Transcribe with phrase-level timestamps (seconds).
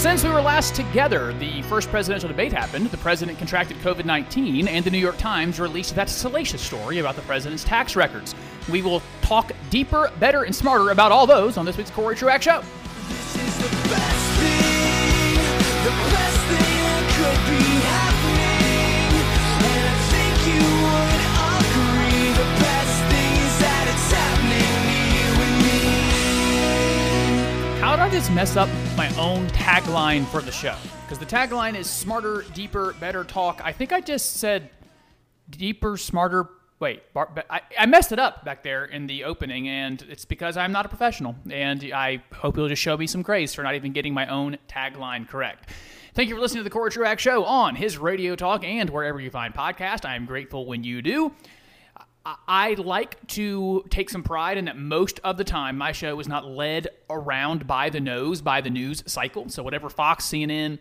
[0.00, 4.66] Since we were last together, the first presidential debate happened, the president contracted COVID 19,
[4.66, 8.34] and the New York Times released that salacious story about the president's tax records.
[8.72, 12.46] We will talk deeper, better, and smarter about all those on this week's Cory Truax
[12.46, 12.62] Show.
[12.62, 15.34] This is the best thing,
[15.84, 19.20] the best thing that could be happening.
[19.68, 21.20] And I think you would
[21.60, 22.32] agree.
[22.40, 25.60] The best thing is that it's happening to you and
[27.76, 27.80] me.
[27.82, 28.70] How did I just mess up
[29.00, 30.76] my own tagline for the show?
[31.06, 33.62] Because the tagline is smarter, deeper, better talk.
[33.64, 34.68] I think I just said
[35.48, 36.50] deeper, smarter.
[36.80, 40.58] Wait, bar, I, I messed it up back there in the opening, and it's because
[40.58, 41.34] I'm not a professional.
[41.50, 44.58] And I hope you'll just show me some grace for not even getting my own
[44.68, 45.70] tagline correct.
[46.12, 49.18] Thank you for listening to the Cory Truax Show on his Radio Talk and wherever
[49.18, 50.04] you find podcast.
[50.04, 51.32] I am grateful when you do.
[52.24, 56.28] I- like to take some pride in that most of the time my show is
[56.28, 59.48] not led around by the nose by the news cycle.
[59.48, 60.78] So whatever Fox, CNN,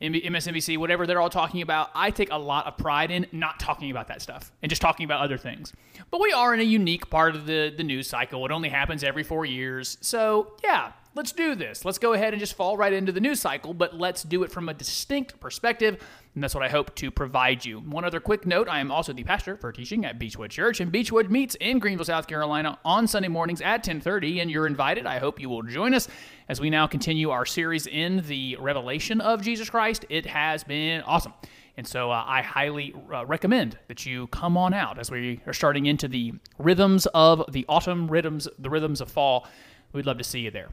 [0.00, 3.60] MB- MSNBC, whatever they're all talking about, I take a lot of pride in not
[3.60, 5.72] talking about that stuff and just talking about other things.
[6.10, 8.44] But we are in a unique part of the, the news cycle.
[8.44, 9.98] It only happens every four years.
[10.00, 11.84] So yeah, let's do this.
[11.84, 14.50] Let's go ahead and just fall right into the news cycle, but let's do it
[14.50, 16.02] from a distinct perspective.
[16.34, 17.80] And that's what I hope to provide you.
[17.80, 20.90] One other quick note I am also the pastor for teaching at Beechwood Church, and
[20.90, 25.06] Beechwood meets in Greenville, South Carolina on Sunday mornings at 1030, and you're invited.
[25.06, 26.08] I hope you will join us
[26.48, 30.06] as we now continue our series in the revelation of Jesus Christ.
[30.08, 31.34] It has been awesome.
[31.76, 35.54] And so uh, I highly uh, recommend that you come on out as we are
[35.54, 39.46] starting into the rhythms of the autumn, rhythms, the rhythms of fall.
[39.92, 40.70] We'd love to see you there.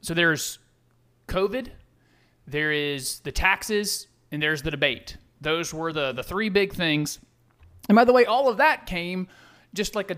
[0.00, 0.58] So there's
[1.26, 1.68] COVID,
[2.46, 5.16] there is the taxes, and there's the debate.
[5.40, 7.18] Those were the, the three big things.
[7.88, 9.28] And by the way, all of that came
[9.74, 10.16] just like a,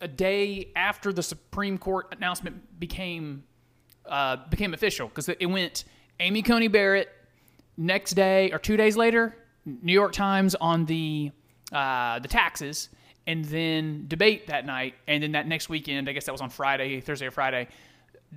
[0.00, 3.44] a day after the Supreme Court announcement became
[4.06, 5.84] uh, became official because it went
[6.18, 7.10] Amy Coney Barrett
[7.76, 11.30] next day or two days later, New York Times on the
[11.72, 12.88] uh, the taxes,
[13.26, 16.50] and then debate that night, and then that next weekend, I guess that was on
[16.50, 17.68] Friday, Thursday or Friday,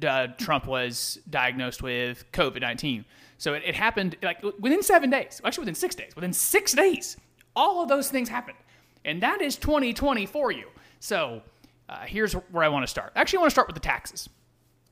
[0.05, 3.05] uh, Trump was diagnosed with COVID nineteen.
[3.37, 6.15] So it, it happened like within seven days, actually within six days.
[6.15, 7.17] Within six days,
[7.55, 8.57] all of those things happened,
[9.03, 10.67] and that is 2020 for you.
[10.99, 11.41] So
[11.89, 13.11] uh, here's where I want to start.
[13.15, 14.29] Actually, I want to start with the taxes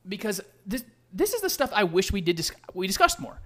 [0.07, 0.83] because this
[1.13, 3.39] this is the stuff I wish we did dis- we discussed more.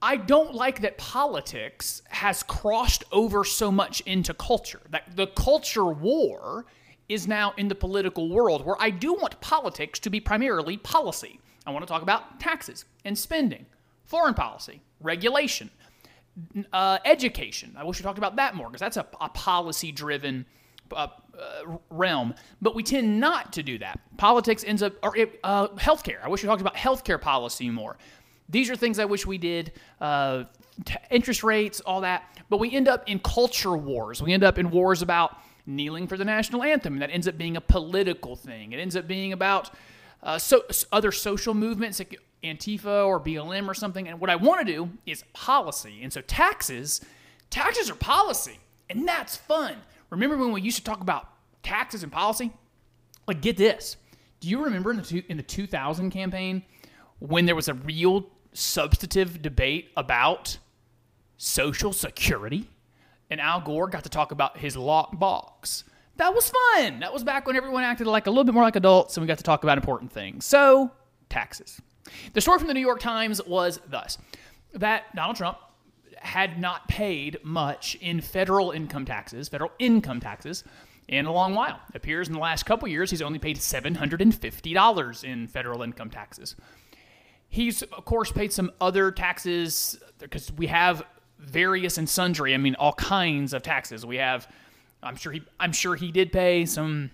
[0.00, 4.80] I don't like that politics has crossed over so much into culture.
[4.90, 6.66] That the culture war
[7.08, 11.40] is now in the political world where I do want politics to be primarily policy.
[11.66, 13.66] I want to talk about taxes and spending,
[14.04, 15.70] foreign policy, regulation,
[16.72, 17.74] uh, education.
[17.78, 20.46] I wish we talked about that more because that's a, a policy driven
[20.92, 21.08] uh,
[21.38, 22.34] uh, realm.
[22.62, 24.00] But we tend not to do that.
[24.16, 26.22] Politics ends up, or uh, healthcare.
[26.22, 27.96] I wish we talked about healthcare policy more.
[28.48, 29.72] These are things I wish we did.
[30.00, 30.44] Uh,
[30.84, 32.24] t- interest rates, all that.
[32.48, 34.22] But we end up in culture wars.
[34.22, 35.36] We end up in wars about
[35.68, 36.94] kneeling for the national anthem.
[36.94, 38.72] And that ends up being a political thing.
[38.72, 39.70] It ends up being about
[40.22, 44.08] uh, so, other social movements like Antifa or BLM or something.
[44.08, 46.00] And what I want to do is policy.
[46.02, 47.00] And so taxes,
[47.50, 48.58] taxes are policy.
[48.90, 49.76] And that's fun.
[50.10, 51.28] Remember when we used to talk about
[51.62, 52.52] taxes and policy?
[53.26, 53.96] Like, get this.
[54.40, 56.62] Do you remember in the, two, in the 2000 campaign
[57.18, 60.58] when there was a real substantive debate about
[61.36, 62.68] Social Security?
[63.30, 65.84] And Al Gore got to talk about his lock box.
[66.16, 67.00] That was fun.
[67.00, 69.28] That was back when everyone acted like a little bit more like adults and we
[69.28, 70.44] got to talk about important things.
[70.44, 70.90] So,
[71.28, 71.80] taxes.
[72.32, 74.18] The story from the New York Times was thus
[74.74, 75.58] that Donald Trump
[76.16, 80.64] had not paid much in federal income taxes, federal income taxes,
[81.08, 81.80] in a long while.
[81.90, 86.54] It appears in the last couple years he's only paid $750 in federal income taxes.
[87.48, 91.02] He's, of course, paid some other taxes because we have
[91.38, 94.04] various and sundry, I mean, all kinds of taxes.
[94.04, 94.48] We have,
[95.02, 97.10] I'm sure he, I'm sure he did pay some.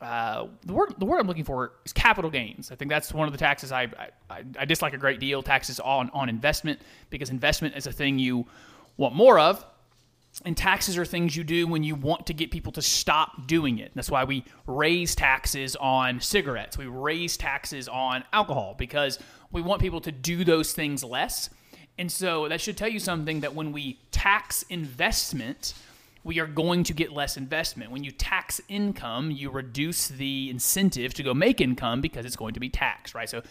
[0.00, 2.72] Uh, the word the word I'm looking for is capital gains.
[2.72, 3.82] I think that's one of the taxes I,
[4.28, 5.42] I, I dislike a great deal.
[5.42, 8.46] Taxes on on investment because investment is a thing you
[8.96, 9.64] want more of,
[10.44, 13.78] and taxes are things you do when you want to get people to stop doing
[13.78, 13.92] it.
[13.94, 16.76] That's why we raise taxes on cigarettes.
[16.76, 19.20] We raise taxes on alcohol because
[19.52, 21.48] we want people to do those things less.
[21.98, 25.74] And so that should tell you something that when we tax investment,
[26.24, 27.90] we are going to get less investment.
[27.90, 32.54] When you tax income, you reduce the incentive to go make income because it's going
[32.54, 33.28] to be taxed, right?
[33.28, 33.42] So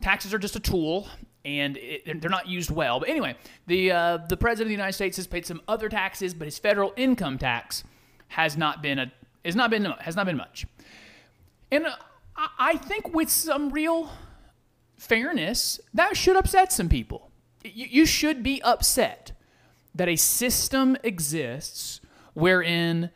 [0.00, 1.08] taxes are just a tool
[1.44, 2.98] and it, they're not used well.
[2.98, 3.36] But anyway,
[3.66, 6.58] the uh, the president of the United States has paid some other taxes, but his
[6.58, 7.84] federal income tax
[8.28, 9.12] has not been a
[9.44, 10.66] has not been has not been much.
[11.70, 11.92] And uh,
[12.36, 14.10] I I think with some real
[14.96, 17.30] fairness, that should upset some people.
[17.74, 19.32] You, you should be upset
[19.94, 22.00] that a system exists
[22.34, 23.10] wherein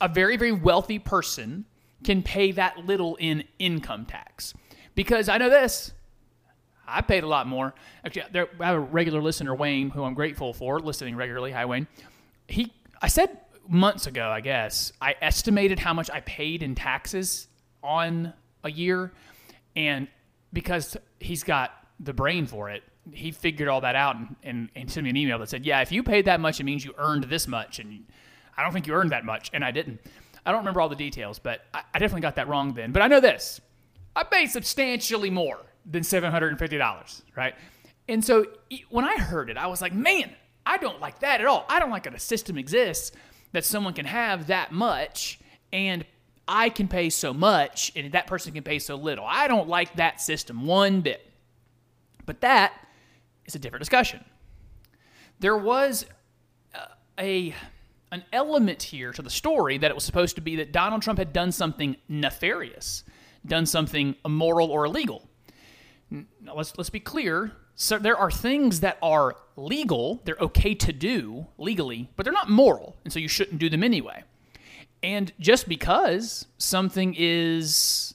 [0.00, 1.64] a very, very wealthy person
[2.04, 4.54] can pay that little in income tax.
[4.94, 5.92] Because I know this,
[6.86, 7.74] I paid a lot more.
[8.04, 11.52] Actually, there, I have a regular listener, Wayne, who I'm grateful for listening regularly.
[11.52, 11.86] Hi, Wayne.
[12.46, 12.72] He,
[13.02, 13.38] I said
[13.68, 17.48] months ago, I guess, I estimated how much I paid in taxes
[17.82, 18.32] on
[18.64, 19.12] a year,
[19.76, 20.08] and
[20.52, 22.82] because he's got the brain for it,
[23.12, 25.80] he figured all that out and, and, and sent me an email that said, "Yeah,
[25.80, 28.04] if you paid that much, it means you earned this much," and
[28.56, 30.00] I don't think you earned that much, and I didn't.
[30.44, 32.92] I don't remember all the details, but I, I definitely got that wrong then.
[32.92, 33.60] But I know this:
[34.16, 37.54] I paid substantially more than seven hundred and fifty dollars, right?
[38.08, 38.46] And so
[38.88, 40.30] when I heard it, I was like, man,
[40.64, 41.66] I don't like that at all.
[41.68, 43.12] I don't like that a system exists
[43.52, 45.38] that someone can have that much
[45.72, 46.04] and
[46.46, 49.26] I can pay so much and that person can pay so little.
[49.26, 51.24] I don't like that system one bit.
[52.24, 52.72] But that
[53.48, 54.24] is a different discussion.
[55.40, 56.06] There was
[56.74, 56.78] uh,
[57.18, 57.54] a
[58.10, 61.18] an element here to the story that it was supposed to be that Donald Trump
[61.18, 63.04] had done something nefarious,
[63.44, 65.28] done something immoral or illegal.
[66.10, 67.52] Now, let's let's be clear.
[67.74, 72.50] So there are things that are legal, they're okay to do legally, but they're not
[72.50, 74.24] moral, and so you shouldn't do them anyway.
[75.00, 78.07] And just because something is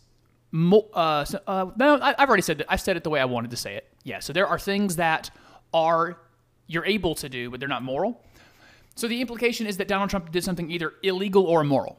[0.54, 2.72] mo- uh, so- uh, no, I, I've already said that.
[2.72, 3.94] I've said it the way I wanted to say it.
[4.04, 4.20] Yeah.
[4.20, 5.30] So there are things that
[5.74, 6.18] are
[6.68, 8.24] you're able to do, but they're not moral.
[8.96, 11.98] So the implication is that Donald Trump did something either illegal or immoral.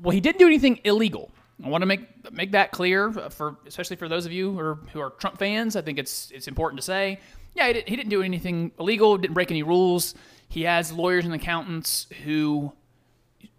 [0.00, 1.30] Well, he didn't do anything illegal.
[1.62, 4.74] I want to make make that clear for especially for those of you who are,
[4.92, 5.74] who are Trump fans.
[5.76, 7.18] I think it's it's important to say,
[7.54, 10.14] yeah, he didn't, he didn't do anything illegal, didn't break any rules.
[10.48, 12.72] He has lawyers and accountants who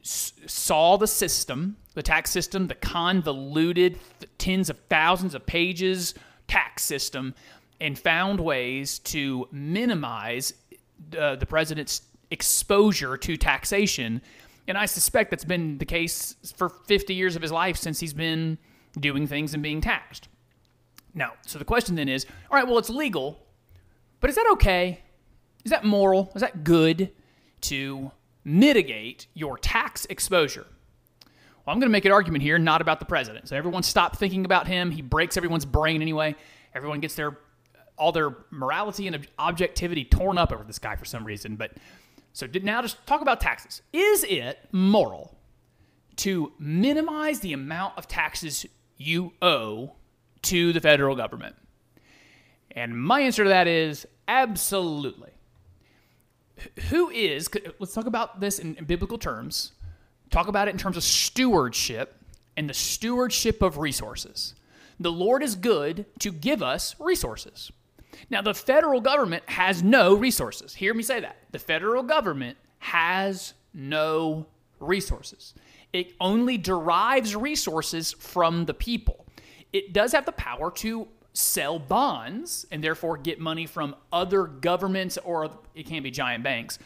[0.02, 4.00] s- saw the system, the tax system, the convoluted
[4.38, 6.14] tens of thousands of pages
[6.48, 7.36] tax system,
[7.82, 10.54] and found ways to minimize
[11.18, 14.22] uh, the president's exposure to taxation.
[14.66, 18.14] And I suspect that's been the case for 50 years of his life since he's
[18.14, 18.58] been
[18.98, 20.30] doing things and being taxed.
[21.14, 23.46] Now, so the question then is all right, well, it's legal,
[24.22, 25.02] but is that okay?
[25.66, 26.32] Is that moral?
[26.34, 27.12] Is that good
[27.62, 28.12] to
[28.46, 30.66] mitigate your tax exposure?
[31.66, 33.48] Well, I'm going to make an argument here, not about the president.
[33.48, 34.92] So everyone stop thinking about him.
[34.92, 36.36] He breaks everyone's brain anyway.
[36.74, 37.38] Everyone gets their
[37.98, 41.58] all their morality and objectivity torn up over this guy for some reason.
[41.58, 41.74] But
[42.32, 43.82] so now just talk about taxes.
[43.92, 45.38] Is it moral
[46.18, 48.66] to minimize the amount of taxes
[48.98, 49.96] you owe
[50.44, 51.56] to the federal government?
[52.72, 55.32] And my answer to that is absolutely.
[56.90, 59.74] Who is, let's talk about this in, in biblical terms,
[60.30, 62.16] talk about it in terms of stewardship
[62.58, 64.56] and the stewardship of resources.
[65.00, 67.72] The Lord is good to give us resources.
[68.30, 70.76] Now, the federal government has no resources.
[70.76, 71.38] Hear me say that.
[71.52, 74.46] The federal government has no
[74.80, 75.54] resources.
[75.94, 79.26] It only derives resources from the people.
[79.72, 85.18] It does have the power to sell bonds and therefore get money from other governments
[85.24, 86.80] or it can be giant banks.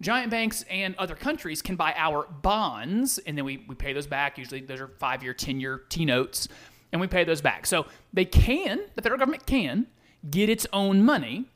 [0.00, 4.06] Giant banks and other countries can buy our bonds and then we, we pay those
[4.06, 4.38] back.
[4.38, 6.48] Usually those are five year, 10 year T notes,
[6.92, 7.66] and we pay those back.
[7.66, 9.86] So they can, the federal government can
[10.28, 11.46] get its own money.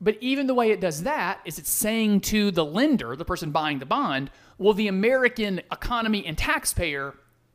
[0.00, 3.50] But even the way it does that is it's saying to the lender, the person
[3.50, 7.14] buying the bond, well, the American economy and taxpayer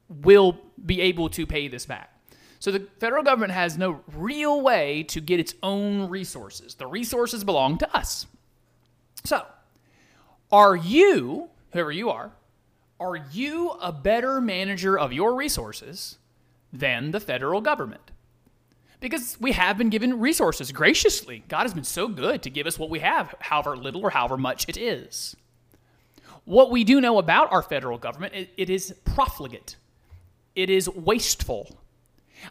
[0.10, 2.10] will be able to pay this back.
[2.60, 6.76] So the federal government has no real way to get its own resources.
[6.76, 8.26] The resources belong to us.
[9.26, 9.46] So,
[10.54, 12.32] are you, whoever you are,
[13.00, 16.20] are you a better manager of your resources
[16.72, 18.12] than the federal government?
[19.00, 21.44] Because we have been given resources graciously.
[21.50, 24.38] God has been so good to give us what we have, however little or however
[24.38, 25.36] much it is.
[26.46, 29.76] What we do know about our federal government, it, it is profligate.
[30.56, 31.80] It is wasteful.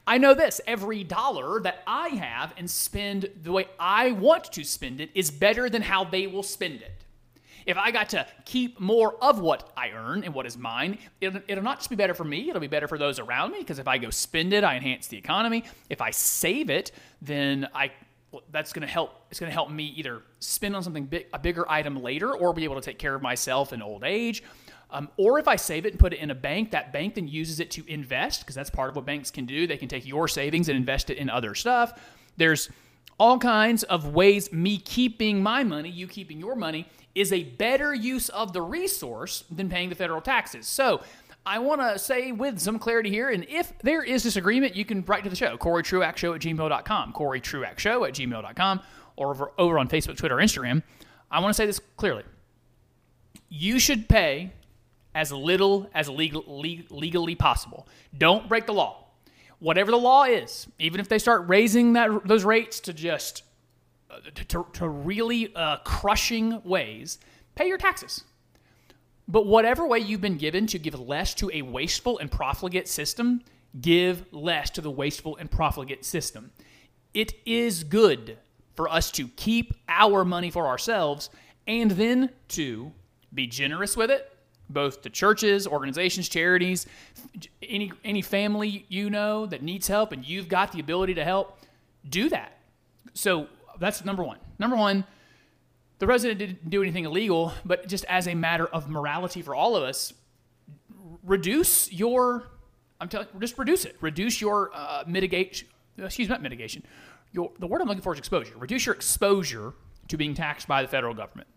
[0.09, 4.65] I know this every dollar that I have and spend the way I want to
[4.65, 7.02] spend it is better than how they will spend it.
[7.67, 11.41] If I got to keep more of what I earn and what is mine, it'll,
[11.49, 13.79] it'll not just be better for me, it'll be better for those around me because
[13.79, 15.65] if I go spend it, I enhance the economy.
[15.89, 17.93] If I save it, then I
[18.33, 21.27] well, that's going to help it's going to help me either spend on something big,
[21.35, 24.43] a bigger item later or be able to take care of myself in old age.
[24.91, 27.27] Um, or if I save it and put it in a bank, that bank then
[27.27, 29.67] uses it to invest because that's part of what banks can do.
[29.67, 31.99] They can take your savings and invest it in other stuff.
[32.37, 32.69] There's
[33.23, 37.95] all kinds of ways me keeping my money, you keeping your money, is a better
[37.95, 40.67] use of the resource than paying the federal taxes.
[40.67, 41.03] So
[41.47, 45.05] I want to say with some clarity here, and if there is disagreement, you can
[45.05, 48.81] write to the show, Cory Truax Show at gmail.com, Cory Truax Show at gmail.com,
[49.15, 50.83] or over, over on Facebook, Twitter, Instagram.
[51.31, 52.25] I want to say this clearly.
[53.49, 54.53] You should pay
[55.15, 57.87] as little as legal, le- legally possible.
[58.19, 59.02] Don't break the law.
[59.63, 63.45] Whatever the law is, even if they start raising that those rates to just
[64.11, 67.21] uh, to, to really uh, crushing ways,
[67.55, 68.25] pay your taxes.
[69.29, 73.43] But whatever way you've been given to give less to a wasteful and profligate system,
[73.81, 76.51] give less to the wasteful and profligate system.
[77.15, 78.39] It is good
[78.75, 81.31] for us to keep our money for ourselves
[81.69, 82.91] and then to
[83.33, 84.32] be generous with it,
[84.71, 86.87] both to churches, organizations, charities,
[87.63, 91.59] any any family you know that needs help and you've got the ability to help,
[92.09, 92.59] do that.
[93.15, 94.39] So that's number 1.
[94.59, 95.05] Number 1,
[95.99, 99.77] the president didn't do anything illegal, but just as a matter of morality for all
[99.77, 100.13] of us,
[101.23, 102.49] reduce your
[103.03, 103.97] I'm telling just reduce it.
[104.01, 105.67] Reduce your uh, mitigation.
[105.99, 106.85] Excuse me, not mitigation.
[107.33, 108.55] Your, the word I'm looking for is exposure.
[108.57, 109.75] Reduce your exposure
[110.07, 111.49] to being taxed by the federal government.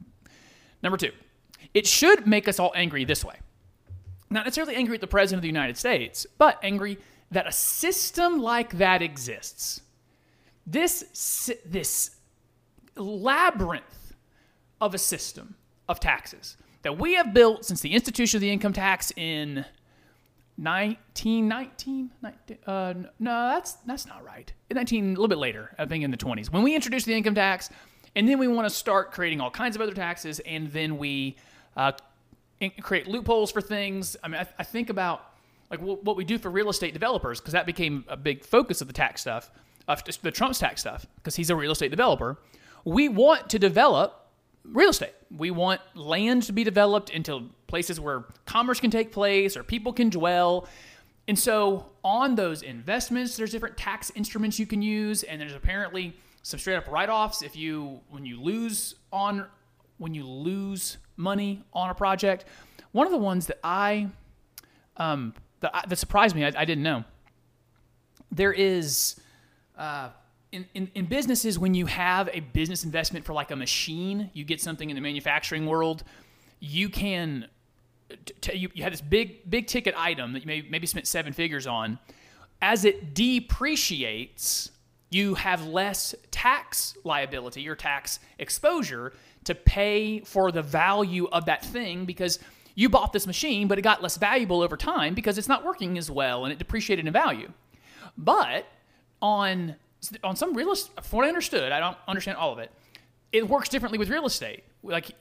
[0.82, 1.12] Number two,
[1.74, 3.36] it should make us all angry this way.
[4.30, 6.98] Not necessarily angry at the president of the United States, but angry
[7.32, 9.82] that a system like that exists.
[10.66, 12.16] This this
[12.96, 14.16] labyrinth
[14.82, 15.56] of a system
[15.88, 19.66] of taxes that we have built since the institution of the income tax in
[20.58, 22.12] 1919
[22.66, 26.18] uh, no that's that's not right 19 a little bit later i think in the
[26.18, 27.70] 20s when we introduced the income tax
[28.16, 31.36] and then we want to start creating all kinds of other taxes and then we
[31.76, 31.92] uh,
[32.82, 35.34] create loopholes for things i mean i, I think about
[35.70, 38.82] like w- what we do for real estate developers because that became a big focus
[38.82, 39.52] of the tax stuff
[39.88, 42.38] of the trump's tax stuff because he's a real estate developer
[42.86, 44.26] we want to develop
[44.64, 45.14] real estate.
[45.36, 49.94] We want land to be developed into places where commerce can take place or people
[49.94, 50.68] can dwell.
[51.28, 56.16] And so, on those investments, there's different tax instruments you can use, and there's apparently
[56.44, 59.48] some straight up write-offs if you when you lose on
[59.98, 62.46] when you lose money on a project.
[62.92, 64.10] One of the ones that I
[64.98, 67.04] um, that, that surprised me, I, I didn't know.
[68.32, 69.20] There is.
[69.78, 70.10] Uh,
[70.52, 74.46] in, in, in, businesses, when you have a business investment for like a machine, you
[74.46, 76.06] get something in the manufacturing world,
[76.62, 77.48] you can,
[78.40, 81.34] t- you, you have this big, big ticket item that you may, maybe spent seven
[81.34, 82.00] figures on.
[82.62, 84.72] As it depreciates,
[85.10, 89.12] you have less tax liability or tax exposure
[89.46, 92.40] to pay for the value of that thing because
[92.76, 95.98] you bought this machine, but it got less valuable over time because it's not working
[95.98, 97.52] as well and it depreciated in value.
[98.18, 98.66] But
[99.22, 99.76] on
[100.24, 102.72] on some real estate, from what I understood, I don't understand all of it.
[103.32, 104.64] It works differently with real estate.
[104.84, 105.12] Like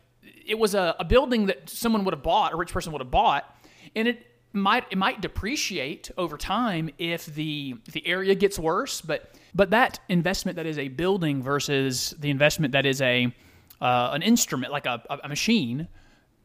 [0.46, 3.10] it was a, a building that someone would have bought, a rich person would have
[3.10, 3.44] bought,
[3.94, 9.00] and it might it might depreciate over time if the if the area gets worse.
[9.00, 13.34] But but that investment that is a building versus the investment that is a
[13.84, 15.88] uh, an instrument like a, a machine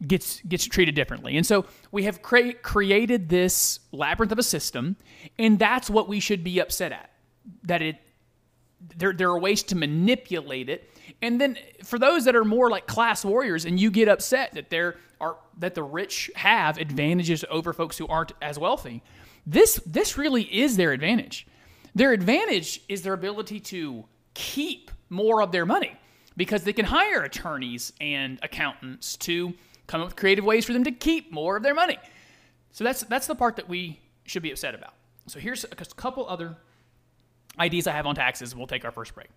[0.05, 1.37] gets gets treated differently.
[1.37, 4.97] And so we have cre- created this labyrinth of a system,
[5.39, 7.11] and that's what we should be upset at.
[7.63, 7.95] That it
[8.97, 10.89] there, there are ways to manipulate it.
[11.21, 14.69] And then for those that are more like class warriors and you get upset that
[14.69, 19.01] there are that the rich have advantages over folks who aren't as wealthy,
[19.45, 21.47] this this really is their advantage.
[21.95, 24.03] Their advantage is their ability to
[24.33, 25.97] keep more of their money
[26.39, 29.53] because they can hire attorneys and accountants to
[29.87, 31.97] come up with creative ways for them to keep more of their money.
[32.71, 34.93] So that's that's the part that we should be upset about.
[35.27, 36.55] So here's a couple other
[37.59, 38.55] ideas I have on taxes.
[38.55, 39.27] We'll take our first break.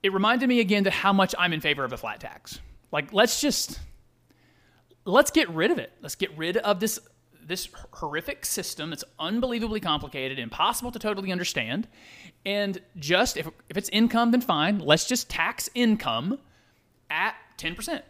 [0.00, 2.60] It reminded me again that how much I'm in favor of a flat tax.
[2.92, 3.80] Like, let's just
[5.04, 5.92] let's get rid of it.
[6.02, 7.00] Let's get rid of this
[7.44, 11.88] this horrific system that's unbelievably complicated, impossible to totally understand.
[12.46, 14.78] And just if, if it's income, then fine.
[14.78, 16.38] Let's just tax income
[17.10, 18.00] at 10%,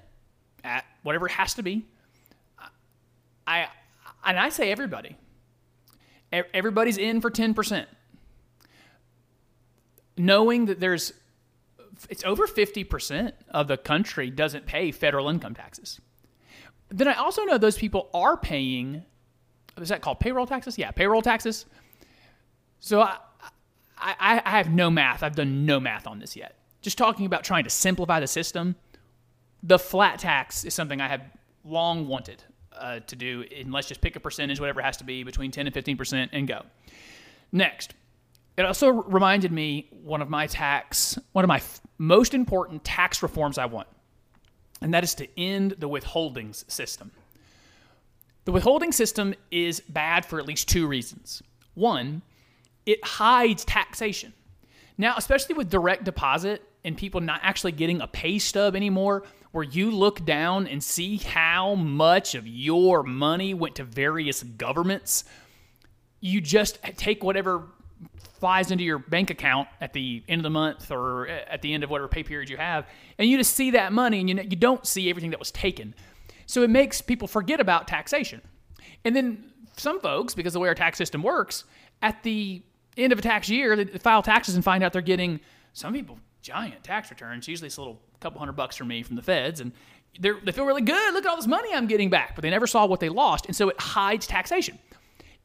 [0.63, 1.87] at whatever it has to be.
[3.47, 3.69] I
[4.25, 5.17] and I say everybody.
[6.33, 7.87] Everybody's in for 10%
[10.17, 11.13] knowing that there's
[12.11, 15.99] it's over 50% of the country doesn't pay federal income taxes.
[16.91, 19.03] Then I also know those people are paying
[19.81, 20.79] is that called payroll taxes?
[20.79, 21.67] Yeah, payroll taxes.
[22.81, 23.19] So I,
[24.19, 25.23] I, I have no math.
[25.23, 26.57] I've done no math on this yet.
[26.83, 28.77] Just talking about trying to simplify the system.
[29.63, 31.23] The flat tax is something I have
[31.65, 35.05] long wanted uh, to do, and let's just pick a percentage, whatever it has to
[35.05, 36.63] be, between 10 and 15%, and go.
[37.51, 37.95] Next,
[38.57, 43.23] it also reminded me one of my tax, one of my f- most important tax
[43.23, 43.89] reforms I want,
[44.81, 47.11] and that is to end the withholdings system.
[48.45, 51.43] The withholding system is bad for at least two reasons.
[51.75, 52.23] One,
[52.87, 54.33] it hides taxation.
[54.97, 59.65] Now, especially with direct deposit and people not actually getting a pay stub anymore, where
[59.65, 65.25] you look down and see how much of your money went to various governments,
[66.21, 67.65] you just take whatever
[68.39, 71.83] flies into your bank account at the end of the month or at the end
[71.83, 72.87] of whatever pay period you have,
[73.19, 75.95] and you just see that money and you, you don't see everything that was taken.
[76.45, 78.43] So it makes people forget about taxation.
[79.05, 81.65] And then some folks, because the way our tax system works,
[82.03, 82.63] at the
[83.05, 85.41] end of a tax year, they file taxes and find out they're getting
[85.73, 87.49] some people giant tax returns.
[87.49, 89.73] Usually it's a little couple hundred bucks from me from the feds, and
[90.21, 91.15] they they feel really good.
[91.15, 93.47] Look at all this money I'm getting back, but they never saw what they lost,
[93.47, 94.79] and so it hides taxation.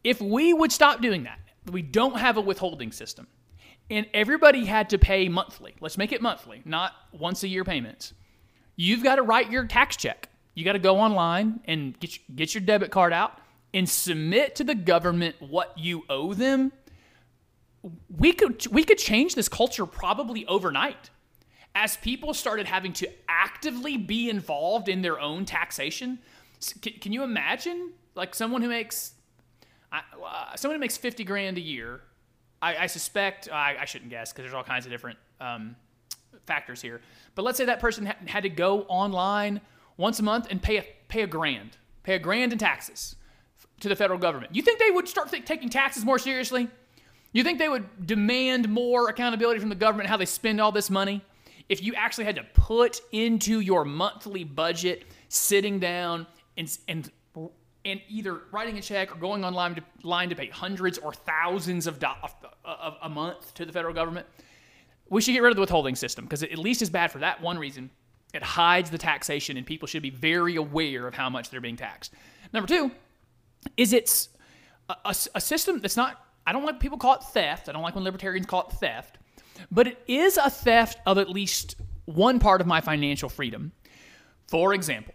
[0.04, 1.40] If we would stop doing that,
[1.72, 3.28] we don't have a withholding system,
[3.90, 5.74] and everybody had to pay monthly.
[5.82, 8.14] Let's make it monthly, not once a year payments.
[8.76, 10.30] You've got to write your tax check.
[10.54, 13.40] You got to go online and get get your debit card out
[13.74, 16.72] and submit to the government what you owe them.
[18.18, 21.10] We could we could change this culture probably overnight.
[21.74, 26.20] As people started having to actively be involved in their own taxation,
[26.82, 29.14] can, can you imagine like someone who makes
[29.92, 32.02] uh, someone who makes 50 grand a year,
[32.62, 35.76] I, I suspect, I, I shouldn't guess because there's all kinds of different um,
[36.46, 37.02] factors here.
[37.36, 39.62] But let's say that person ha- had to go online
[39.98, 43.16] once a month and pay a, pay a grand, pay a grand in taxes
[43.60, 44.56] f- to the federal government.
[44.56, 46.70] You think they would start th- taking taxes more seriously?
[47.34, 50.90] You think they would demand more accountability from the government how they spend all this
[50.90, 51.22] money?
[51.70, 57.10] If you actually had to put into your monthly budget, sitting down and, and
[57.84, 61.88] and either writing a check or going online to, line to pay hundreds or thousands
[61.88, 62.32] of dollars
[63.02, 64.28] a month to the federal government,
[65.10, 67.20] we should get rid of the withholding system because it at least is bad for
[67.20, 67.90] that one reason.
[68.34, 71.76] It hides the taxation, and people should be very aware of how much they're being
[71.76, 72.14] taxed.
[72.54, 72.92] Number two
[73.76, 74.30] is it's
[74.88, 76.24] a, a, a system that's not.
[76.46, 77.70] I don't like people call it theft.
[77.70, 79.18] I don't like when libertarians call it theft,
[79.72, 83.72] but it is a theft of at least one part of my financial freedom.
[84.48, 85.14] For example,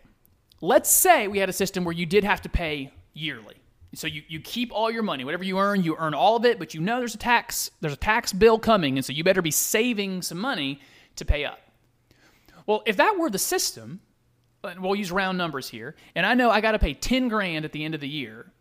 [0.61, 3.57] let's say we had a system where you did have to pay yearly.
[3.95, 6.59] So you, you keep all your money, whatever you earn, you earn all of it,
[6.59, 9.43] but you know there's a tax there's a tax bill coming, and so you better
[9.43, 10.81] be saving some money
[11.17, 11.59] to pay up.
[12.67, 14.01] Well, if that were the system,
[14.63, 17.73] we'll use round numbers here, and I know I got to pay 10 grand at
[17.73, 18.53] the end of the year.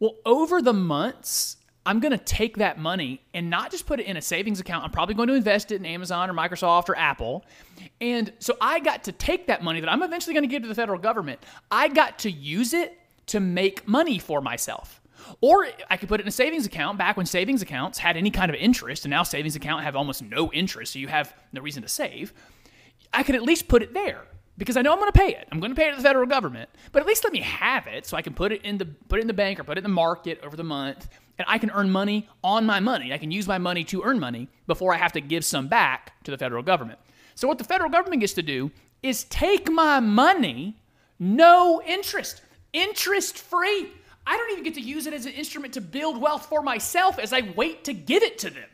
[0.00, 1.56] Well, over the months,
[1.88, 4.84] I'm going to take that money and not just put it in a savings account.
[4.84, 7.46] I'm probably going to invest it in Amazon or Microsoft or Apple.
[7.98, 10.68] And so I got to take that money that I'm eventually going to give to
[10.68, 11.40] the federal government.
[11.70, 15.00] I got to use it to make money for myself.
[15.40, 18.30] Or I could put it in a savings account back when savings accounts had any
[18.30, 21.62] kind of interest, and now savings account have almost no interest, so you have no
[21.62, 22.34] reason to save.
[23.14, 24.24] I could at least put it there
[24.58, 25.48] because I know I'm going to pay it.
[25.50, 27.86] I'm going to pay it to the federal government, but at least let me have
[27.86, 29.78] it so I can put it in the put it in the bank or put
[29.78, 33.12] it in the market over the month, and I can earn money on my money.
[33.12, 36.12] I can use my money to earn money before I have to give some back
[36.24, 36.98] to the federal government.
[37.34, 38.70] So what the federal government gets to do
[39.02, 40.76] is take my money,
[41.18, 43.92] no interest, interest free.
[44.26, 47.18] I don't even get to use it as an instrument to build wealth for myself
[47.18, 48.68] as I wait to give it to them.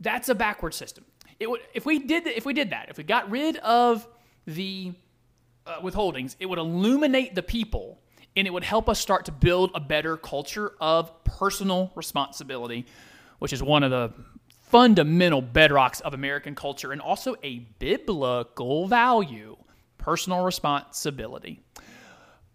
[0.00, 1.04] That's a backward system.
[1.40, 4.06] Would, if we did if we did that, if we got rid of
[4.46, 4.92] the
[5.66, 7.98] uh, withholdings, it would illuminate the people
[8.36, 12.86] and it would help us start to build a better culture of personal responsibility,
[13.38, 14.12] which is one of the
[14.62, 19.56] fundamental bedrocks of American culture and also a biblical value
[19.98, 21.60] personal responsibility.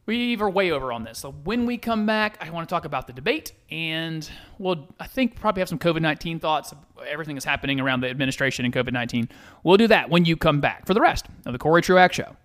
[0.08, 1.20] We are way over on this.
[1.20, 5.06] So when we come back, I want to talk about the debate, and we'll I
[5.06, 6.74] think probably have some COVID nineteen thoughts.
[7.06, 9.28] Everything is happening around the administration and COVID nineteen.
[9.64, 12.38] We'll do that when you come back for the rest of the Cory Truax Show.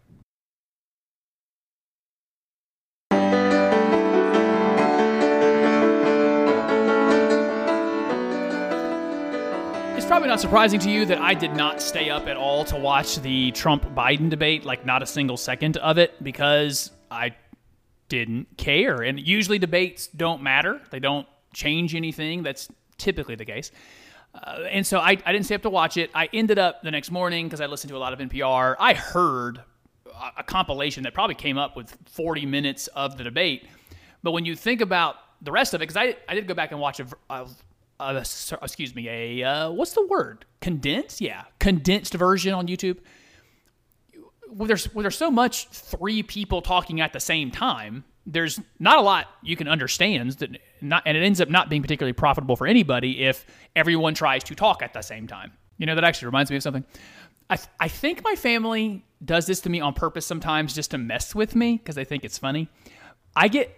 [10.23, 13.17] Probably not surprising to you that I did not stay up at all to watch
[13.17, 17.35] the Trump Biden debate, like not a single second of it, because I
[18.09, 19.03] didn't care.
[19.03, 22.45] And usually debates don't matter, they don't change anything.
[22.45, 23.73] That's typically the case.
[24.33, 26.09] Uh, and so I, I didn't stay up to watch it.
[26.15, 28.77] I ended up the next morning because I listened to a lot of NPR.
[28.79, 29.61] I heard
[30.07, 33.67] a, a compilation that probably came up with 40 minutes of the debate.
[34.23, 36.71] But when you think about the rest of it, because I, I did go back
[36.71, 37.49] and watch a, a,
[38.03, 38.19] a
[38.63, 40.45] excuse me, a, uh, what's the word?
[40.61, 41.21] Condensed?
[41.21, 42.99] Yeah, condensed version on YouTube
[44.53, 48.99] when there's when there's so much three people talking at the same time, there's not
[48.99, 52.57] a lot you can understand that not and it ends up not being particularly profitable
[52.57, 55.53] for anybody if everyone tries to talk at the same time.
[55.79, 56.85] You know, that actually reminds me of something.
[57.51, 61.35] I, I think my family does this to me on purpose sometimes just to mess
[61.35, 62.69] with me because they think it's funny.
[63.35, 63.75] I get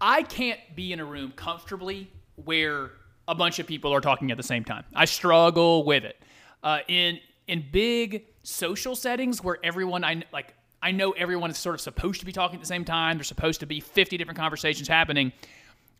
[0.00, 2.92] I can't be in a room comfortably where
[3.28, 4.84] a bunch of people are talking at the same time.
[4.94, 6.16] I struggle with it.
[6.62, 7.18] Uh, in
[7.48, 12.20] in big social settings where everyone I like I know everyone is sort of supposed
[12.20, 13.16] to be talking at the same time.
[13.16, 15.32] There's supposed to be 50 different conversations happening.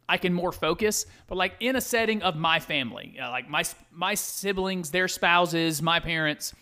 [0.08, 3.48] I can more focus, but like in a setting of my family, you know, like
[3.48, 6.54] my my siblings, their spouses, my parents,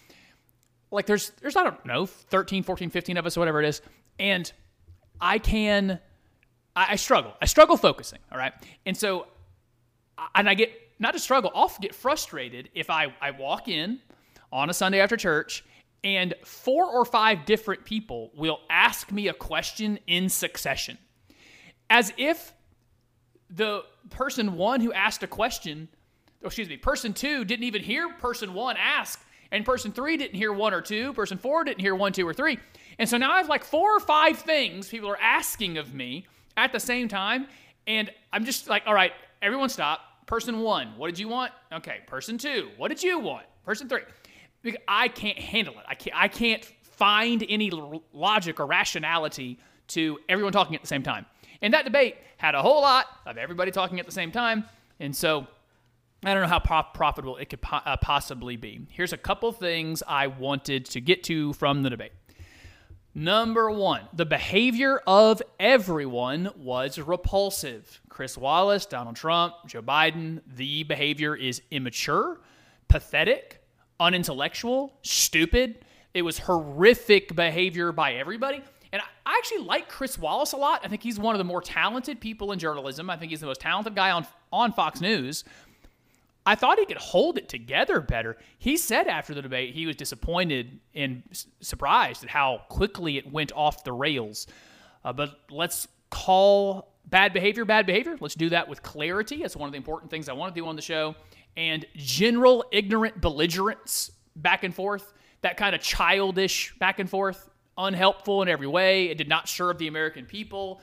[0.91, 3.81] like there's there's I don't know 13, 14, 15 of us whatever it is,
[4.19, 4.53] and
[5.21, 5.99] I can
[6.77, 7.35] I, I struggle.
[7.41, 8.53] I struggle focusing, all right?
[8.87, 9.27] And so
[10.35, 14.01] and I get not to struggle, I'll get frustrated if I, I walk in
[14.53, 15.65] on a Sunday after church
[16.03, 20.99] and four or five different people will ask me a question in succession.
[21.89, 22.53] As if
[23.51, 25.89] the person one who asked a question,
[26.43, 29.21] oh, excuse me, person two didn't even hear person one ask,
[29.53, 32.33] and person three didn't hear one or two, person four didn't hear one, two, or
[32.33, 32.59] three.
[32.99, 36.27] And so now I have like four or five things people are asking of me
[36.57, 37.47] at the same time,
[37.87, 40.01] and I'm just like, all right, everyone stop.
[40.31, 41.51] Person one, what did you want?
[41.73, 41.99] Okay.
[42.07, 43.47] Person two, what did you want?
[43.65, 44.03] Person three.
[44.63, 45.85] Because I can't handle it.
[45.89, 50.87] I can't, I can't find any l- logic or rationality to everyone talking at the
[50.87, 51.27] same time.
[51.63, 54.67] And that debate had a whole lot of everybody talking at the same time.
[55.01, 55.49] And so
[56.25, 58.87] I don't know how pro- profitable it could po- uh, possibly be.
[58.93, 62.13] Here's a couple things I wanted to get to from the debate.
[63.15, 68.01] Number one, the behavior of everyone was repulsive.
[68.09, 72.41] Chris Wallace, Donald Trump, Joe Biden, the behavior is immature,
[72.87, 73.65] pathetic,
[73.99, 75.85] unintellectual, stupid.
[76.15, 78.63] It was horrific behavior by everybody.
[78.93, 80.81] And I actually like Chris Wallace a lot.
[80.85, 83.11] I think he's one of the more talented people in journalism.
[83.11, 85.45] I think he's the most talented guy on, on Fox News.
[86.51, 88.37] I thought he could hold it together better.
[88.59, 91.23] He said after the debate he was disappointed and
[91.61, 94.49] surprised at how quickly it went off the rails.
[95.05, 98.17] Uh, but let's call bad behavior bad behavior.
[98.19, 99.43] Let's do that with clarity.
[99.43, 101.15] That's one of the important things I want to do on the show.
[101.57, 108.43] And general ignorant belligerence back and forth, that kind of childish back and forth, unhelpful
[108.43, 109.07] in every way.
[109.07, 110.81] It did not serve the American people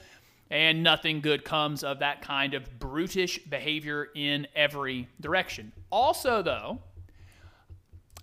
[0.49, 5.71] and nothing good comes of that kind of brutish behavior in every direction.
[5.89, 6.79] Also, though,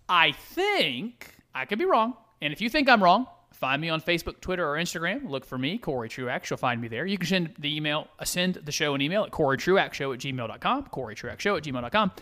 [0.09, 4.01] I think I could be wrong, and if you think I'm wrong, find me on
[4.01, 5.29] Facebook, Twitter, or Instagram.
[5.29, 6.51] Look for me, Cory Truax.
[6.51, 7.07] You'll find me there.
[7.07, 10.85] You can send the email, uh, send the show an email at CoryTruaxShow at gmail.com,
[10.87, 12.13] CoryTruaxShow at gmail.com.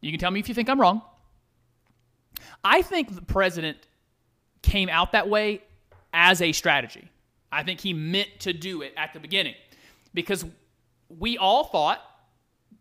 [0.00, 1.02] You can tell me if you think I'm wrong.
[2.64, 3.78] I think the president
[4.62, 5.62] came out that way
[6.12, 7.10] as a strategy.
[7.52, 9.54] I think he meant to do it at the beginning
[10.14, 10.44] because
[11.08, 12.00] we all thought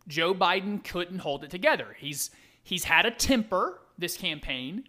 [0.07, 1.95] Joe Biden couldn't hold it together.
[1.97, 2.31] He's
[2.63, 4.85] he's had a temper this campaign,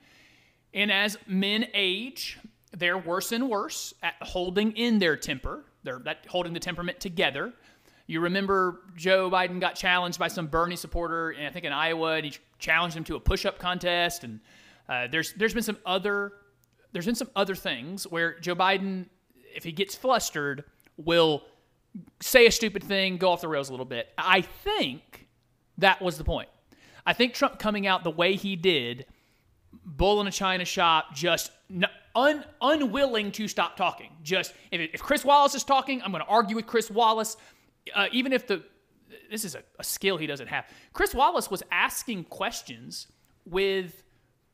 [0.75, 2.39] and as men age,
[2.77, 5.65] they're worse and worse at holding in their temper.
[5.83, 7.53] They're that holding the temperament together.
[8.07, 12.17] You remember Joe Biden got challenged by some Bernie supporter, and I think in Iowa,
[12.17, 14.25] and he challenged him to a push-up contest.
[14.25, 14.41] And
[14.89, 16.33] uh, there's there's been some other
[16.93, 19.07] there's been some other things where Joe Biden,
[19.55, 20.65] if he gets flustered,
[20.97, 21.43] will
[22.21, 24.09] say a stupid thing, go off the rails a little bit.
[24.17, 25.29] I think
[25.79, 26.49] that was the point.
[27.07, 29.07] I think Trump coming out the way he did,
[29.85, 31.51] bull in a china shop, just
[32.15, 34.11] un- unwilling to stop talking.
[34.23, 37.37] Just if, if Chris Wallace is talking, I'm going to argue with Chris Wallace,
[37.95, 38.63] uh, even if the
[39.31, 40.67] this is a, a skill he doesn't have.
[40.93, 43.07] Chris Wallace was asking questions
[43.45, 44.03] with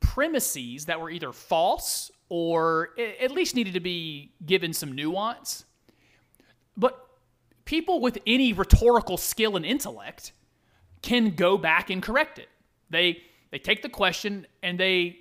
[0.07, 2.90] premises that were either false or
[3.21, 5.64] at least needed to be given some nuance.
[6.77, 6.97] But
[7.64, 10.33] people with any rhetorical skill and intellect
[11.03, 12.49] can go back and correct it.
[12.88, 15.19] They they take the question and they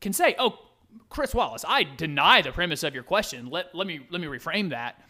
[0.00, 0.58] can say, "Oh,
[1.08, 3.46] Chris Wallace, I deny the premise of your question.
[3.46, 5.00] Let let me let me reframe that."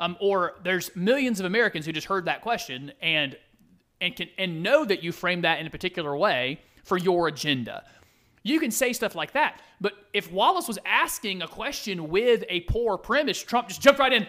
[0.00, 3.36] Um, or there's millions of Americans who just heard that question and
[4.00, 7.84] and can and know that you framed that in a particular way for your agenda.
[8.42, 9.60] You can say stuff like that.
[9.80, 14.12] But if Wallace was asking a question with a poor premise, Trump just jumped right
[14.12, 14.26] in.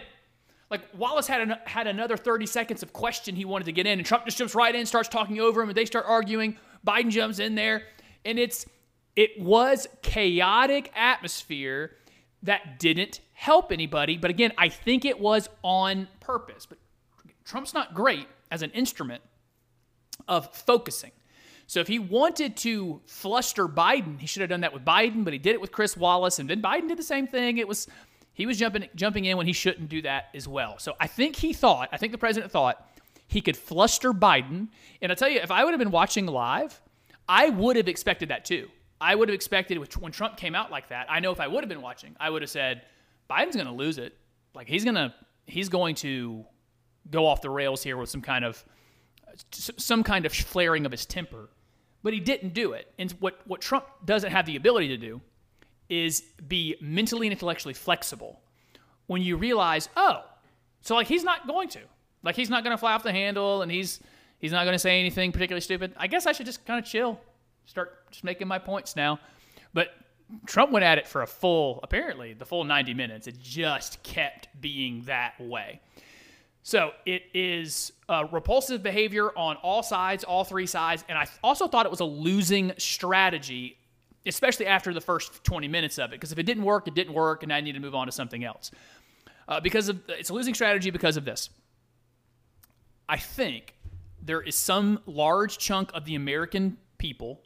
[0.70, 3.98] Like Wallace had an, had another 30 seconds of question he wanted to get in,
[3.98, 6.56] and Trump just jumps right in, starts talking over him, and they start arguing.
[6.86, 7.82] Biden jumps in there,
[8.24, 8.66] and it's
[9.16, 11.92] it was chaotic atmosphere
[12.42, 14.16] that didn't help anybody.
[14.16, 16.66] But again, I think it was on purpose.
[16.66, 16.78] But
[17.44, 19.22] Trump's not great as an instrument
[20.28, 21.12] of focusing.
[21.66, 25.32] So if he wanted to fluster Biden, he should have done that with Biden, but
[25.32, 27.58] he did it with Chris Wallace, and then Biden did the same thing.
[27.58, 27.88] It was
[28.34, 30.78] he was jumping jumping in when he shouldn't do that as well.
[30.78, 32.86] So I think he thought, I think the president thought
[33.26, 34.68] he could fluster Biden.
[35.00, 36.80] And I tell you, if I would have been watching live,
[37.28, 38.68] I would have expected that too.
[39.00, 41.06] I would have expected when Trump came out like that.
[41.10, 42.82] I know if I would have been watching, I would have said
[43.30, 44.16] Biden's going to lose it.
[44.54, 45.14] Like he's going to
[45.46, 46.44] he's going to
[47.10, 48.64] go off the rails here with some kind of
[49.50, 51.48] some kind of flaring of his temper.
[52.02, 52.92] But he didn't do it.
[52.98, 55.20] And what, what Trump doesn't have the ability to do
[55.88, 58.40] is be mentally and intellectually flexible
[59.06, 60.22] when you realize, oh,
[60.82, 61.80] so like he's not going to.
[62.22, 64.00] Like he's not going to fly off the handle and he's
[64.38, 65.92] he's not going to say anything particularly stupid.
[65.96, 67.20] I guess I should just kind of chill,
[67.64, 69.18] start just making my points now.
[69.72, 69.88] But
[70.46, 73.26] Trump went at it for a full, apparently, the full 90 minutes.
[73.26, 75.80] It just kept being that way.
[76.66, 81.04] So it is uh, repulsive behavior on all sides, all three sides.
[81.10, 83.76] And I also thought it was a losing strategy,
[84.24, 86.12] especially after the first 20 minutes of it.
[86.12, 88.12] Because if it didn't work, it didn't work, and I need to move on to
[88.12, 88.70] something else.
[89.46, 91.50] Uh, because of it's a losing strategy because of this.
[93.10, 93.74] I think
[94.22, 97.42] there is some large chunk of the American people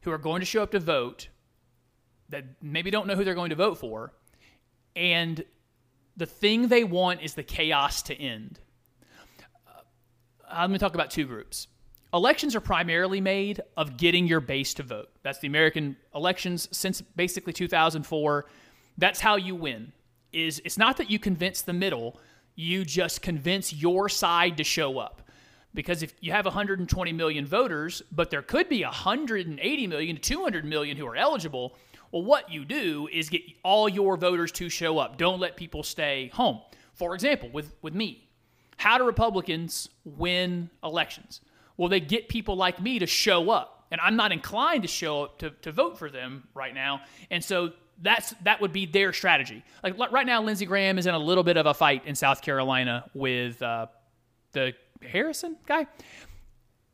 [0.00, 1.28] who are going to show up to vote
[2.30, 4.14] that maybe don't know who they're going to vote for,
[4.94, 5.44] and
[6.16, 8.58] the thing they want is the chaos to end.
[9.66, 9.80] Uh,
[10.48, 11.68] I'm going to talk about two groups.
[12.14, 15.10] Elections are primarily made of getting your base to vote.
[15.22, 18.46] That's the American elections since basically 2004.
[18.96, 19.92] That's how you win.
[20.32, 22.18] Is it's not that you convince the middle,
[22.54, 25.22] you just convince your side to show up.
[25.74, 30.64] Because if you have 120 million voters, but there could be 180 million to 200
[30.64, 31.76] million who are eligible,
[32.12, 35.18] well, what you do is get all your voters to show up.
[35.18, 36.60] Don't let people stay home.
[36.94, 38.28] For example, with, with me,
[38.76, 41.40] how do Republicans win elections?
[41.76, 43.86] Well, they get people like me to show up.
[43.90, 47.02] And I'm not inclined to show up to, to vote for them right now.
[47.30, 49.64] And so that's that would be their strategy.
[49.82, 52.42] Like right now, Lindsey Graham is in a little bit of a fight in South
[52.42, 53.86] Carolina with uh,
[54.52, 55.86] the Harrison guy.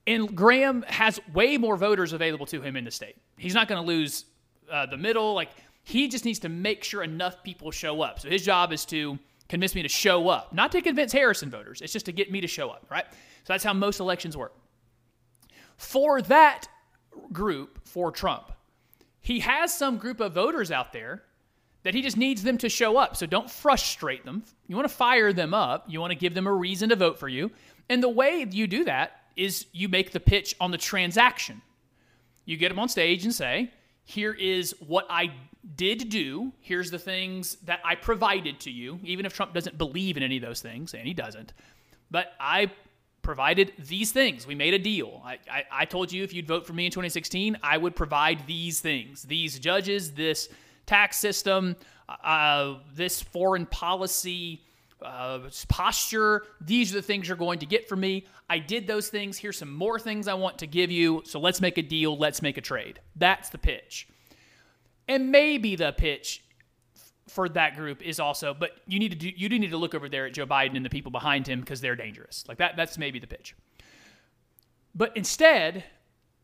[0.06, 3.16] And Graham has way more voters available to him in the state.
[3.36, 4.24] He's not going to lose
[4.72, 5.34] uh, the middle.
[5.34, 5.50] Like
[5.84, 8.18] he just needs to make sure enough people show up.
[8.18, 11.82] So his job is to convince me to show up, not to convince Harrison voters.
[11.82, 13.04] It's just to get me to show up, right?
[13.44, 14.54] So that's how most elections work.
[15.76, 16.68] For that
[17.32, 18.52] group, for Trump,
[19.20, 21.24] he has some group of voters out there
[21.82, 23.16] that he just needs them to show up.
[23.16, 24.44] So don't frustrate them.
[24.68, 25.84] You want to fire them up.
[25.88, 27.50] You want to give them a reason to vote for you.
[27.88, 31.60] And the way you do that is you make the pitch on the transaction.
[32.44, 33.70] You get them on stage and say,
[34.04, 35.32] here is what I
[35.76, 36.52] did do.
[36.60, 40.36] Here's the things that I provided to you, even if Trump doesn't believe in any
[40.36, 41.52] of those things, and he doesn't.
[42.10, 42.70] But I
[43.22, 44.46] provided these things.
[44.46, 45.22] We made a deal.
[45.24, 48.46] I, I, I, told you if you'd vote for me in 2016, I would provide
[48.46, 50.48] these things these judges, this
[50.86, 51.76] tax system,
[52.08, 54.60] uh, this foreign policy
[55.04, 56.44] uh, posture.
[56.60, 58.26] These are the things you're going to get from me.
[58.48, 59.38] I did those things.
[59.38, 61.22] Here's some more things I want to give you.
[61.24, 62.16] So let's make a deal.
[62.16, 63.00] Let's make a trade.
[63.16, 64.08] That's the pitch.
[65.08, 66.44] And maybe the pitch
[67.28, 69.94] for that group is also, but you need to do, you do need to look
[69.94, 72.44] over there at Joe Biden and the people behind him because they're dangerous.
[72.48, 73.54] Like that, that's maybe the pitch.
[74.94, 75.84] But instead,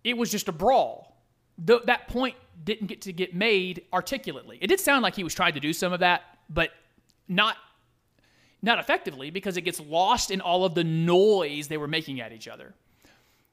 [0.04, 1.22] it was just a brawl.
[1.58, 4.58] That point didn't get to get made articulately.
[4.60, 6.70] It did sound like he was trying to do some of that, but
[7.26, 7.56] not
[8.62, 12.32] not effectively because it gets lost in all of the noise they were making at
[12.32, 12.74] each other.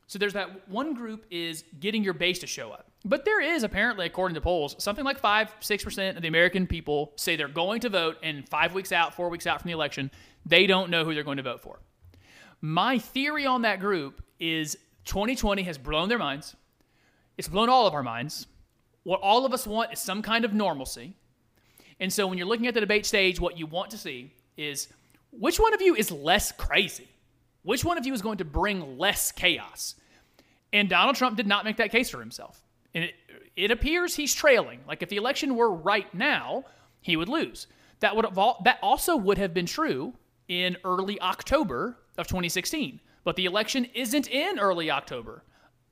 [0.08, 2.92] So there's that one group is getting your base to show up.
[3.04, 7.14] But there is apparently, according to polls, something like 5 6% of the American people
[7.16, 10.12] say they're going to vote, and five weeks out, four weeks out from the election,
[10.46, 11.80] they don't know who they're going to vote for.
[12.62, 16.56] My theory on that group is 2020 has blown their minds.
[17.38, 18.48] It's blown all of our minds.
[19.04, 21.16] What all of us want is some kind of normalcy.
[22.00, 24.88] And so when you're looking at the debate stage, what you want to see is
[25.32, 27.08] which one of you is less crazy?
[27.64, 29.96] Which one of you is going to bring less chaos?
[30.72, 32.62] And Donald Trump did not make that case for himself.
[32.94, 33.16] And it,
[33.56, 34.82] it appears he's trailing.
[34.88, 36.66] Like if the election were right now,
[37.02, 37.68] he would lose.
[38.00, 40.14] That would have that also would have been true
[40.48, 43.00] in early October of 2016.
[43.24, 45.44] But the election isn't in early October.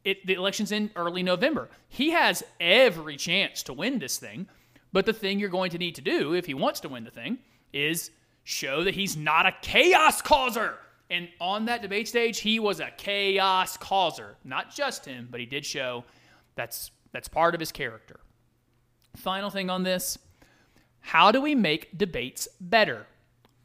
[0.04, 1.70] It, the election's in early November.
[1.88, 4.48] He has every chance to win this thing.
[4.92, 7.10] But the thing you're going to need to do if he wants to win the
[7.10, 7.40] thing
[7.72, 8.12] is
[8.44, 10.78] show that he's not a chaos causer.
[11.10, 14.36] And on that debate stage, he was a chaos causer.
[14.44, 16.04] Not just him, but he did show
[16.56, 18.20] that's that's part of his character.
[19.16, 20.18] Final thing on this,
[21.00, 23.06] how do we make debates better?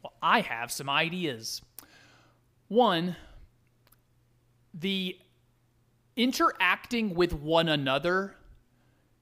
[0.03, 1.61] Well, I have some ideas.
[2.67, 3.15] One,
[4.73, 5.17] the
[6.15, 8.35] interacting with one another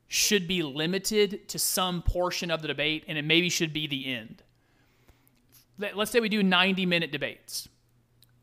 [0.10, 4.13] should be limited to some portion of the debate, and it maybe should be the
[4.13, 4.43] end
[5.78, 7.68] let's say we do 90 minute debates,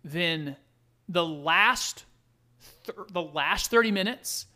[0.02, 0.56] then
[1.08, 2.04] the last
[2.84, 4.46] th- the last 30 minutes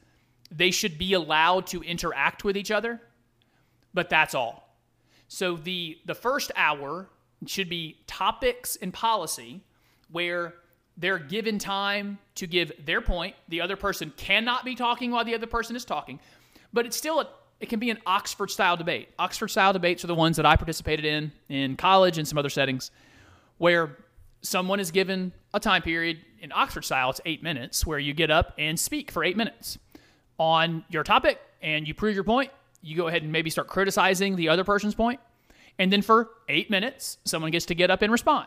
[0.50, 3.00] they should be allowed to interact with each other,
[3.92, 4.76] but that's all.
[5.28, 7.08] So the the first hour
[7.46, 9.62] should be topics and policy
[10.10, 10.54] where
[10.96, 13.36] they're given time to give their point.
[13.48, 16.18] The other person cannot be talking while the other person is talking,
[16.72, 17.28] but it's still a,
[17.60, 19.08] it can be an Oxford style debate.
[19.18, 22.50] Oxford style debates are the ones that I participated in in college and some other
[22.50, 22.90] settings
[23.58, 23.96] where
[24.42, 28.30] someone is given a time period in Oxford style, it's eight minutes, where you get
[28.30, 29.78] up and speak for eight minutes
[30.38, 32.50] on your topic and you prove your point.
[32.80, 35.18] You go ahead and maybe start criticizing the other person's point,
[35.80, 38.46] and then for eight minutes, someone gets to get up and respond.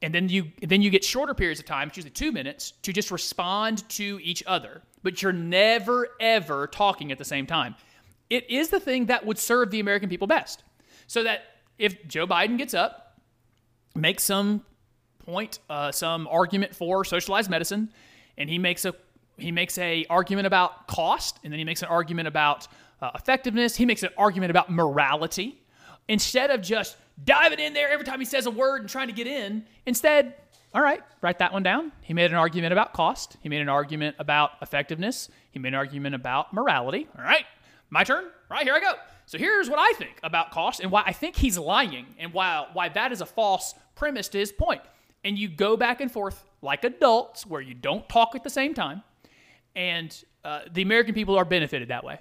[0.00, 3.10] And then you then you get shorter periods of time, usually two minutes, to just
[3.10, 4.80] respond to each other.
[5.02, 7.74] But you're never ever talking at the same time.
[8.30, 10.62] It is the thing that would serve the American people best.
[11.06, 11.42] So that
[11.78, 13.20] if Joe Biden gets up,
[13.94, 14.64] makes some
[15.18, 17.90] point, uh, some argument for socialized medicine,
[18.36, 18.94] and he makes a
[19.36, 22.66] he makes a argument about cost, and then he makes an argument about
[23.00, 23.76] uh, effectiveness.
[23.76, 25.62] He makes an argument about morality.
[26.08, 29.12] Instead of just diving in there every time he says a word and trying to
[29.12, 30.34] get in, instead,
[30.74, 31.92] all right, write that one down.
[32.00, 33.36] He made an argument about cost.
[33.42, 35.28] He made an argument about effectiveness.
[35.52, 37.06] He made an argument about morality.
[37.16, 37.44] All right,
[37.90, 38.24] my turn.
[38.50, 38.64] right?
[38.64, 38.92] here I go.
[39.26, 42.66] So here's what I think about cost and why I think he's lying and why
[42.72, 44.80] why that is a false premise to his point.
[45.24, 48.72] And you go back and forth like adults where you don't talk at the same
[48.72, 49.02] time
[49.76, 52.18] and uh, the American people are benefited that way.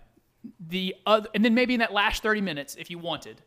[0.67, 3.41] The other, and then maybe in that last 30 minutes, if you wanted,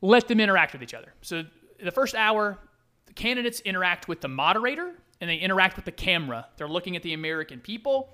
[0.00, 1.12] let them interact with each other.
[1.22, 1.44] So
[1.82, 2.58] the first hour,
[3.06, 6.46] the candidates interact with the moderator and they interact with the camera.
[6.56, 8.10] They're looking at the American people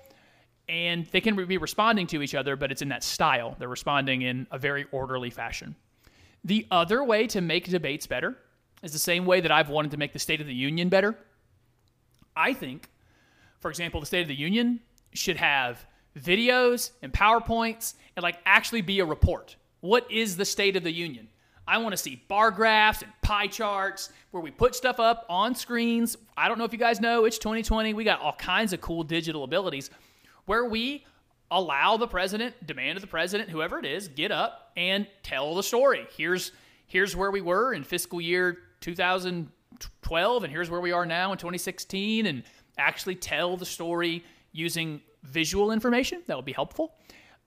[0.67, 3.55] and they can be responding to each other, but it's in that style.
[3.59, 5.75] They're responding in a very orderly fashion.
[6.43, 8.37] The other way to make debates better
[8.83, 11.17] is the same way that I've wanted to make the State of the Union better.
[12.35, 12.89] I think
[13.65, 14.79] for example, the State of the Union
[15.15, 19.55] should have videos and PowerPoints and like actually be a report.
[19.79, 21.27] What is the State of the Union?
[21.67, 25.55] I want to see bar graphs and pie charts where we put stuff up on
[25.55, 26.15] screens.
[26.37, 27.95] I don't know if you guys know, it's 2020.
[27.95, 29.89] We got all kinds of cool digital abilities
[30.45, 31.05] where we
[31.51, 35.63] allow the president, demand of the president, whoever it is, get up and tell the
[35.63, 36.07] story.
[36.15, 36.51] Here's
[36.87, 41.37] here's where we were in fiscal year 2012 and here's where we are now in
[41.37, 42.43] 2016 and
[42.77, 46.21] actually tell the story using visual information.
[46.27, 46.95] That would be helpful.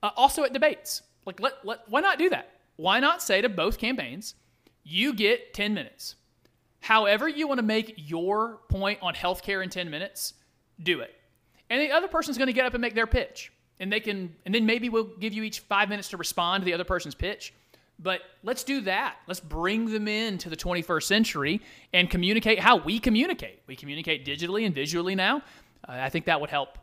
[0.03, 2.51] Uh, also at debates, like let, let why not do that?
[2.75, 4.35] Why not say to both campaigns,
[4.83, 6.15] you get 10 minutes.
[6.81, 10.33] However you want to make your point on healthcare in 10 minutes,
[10.81, 11.18] do it.
[11.69, 13.51] And the other person's going to get up and make their pitch.
[13.79, 16.65] And they can and then maybe we'll give you each 5 minutes to respond to
[16.65, 17.53] the other person's pitch.
[18.01, 19.17] But let's do that.
[19.27, 21.61] Let's bring them into the 21st century
[21.93, 23.61] and communicate how we communicate.
[23.67, 25.37] We communicate digitally and visually now.
[25.87, 26.77] Uh, I think that would help.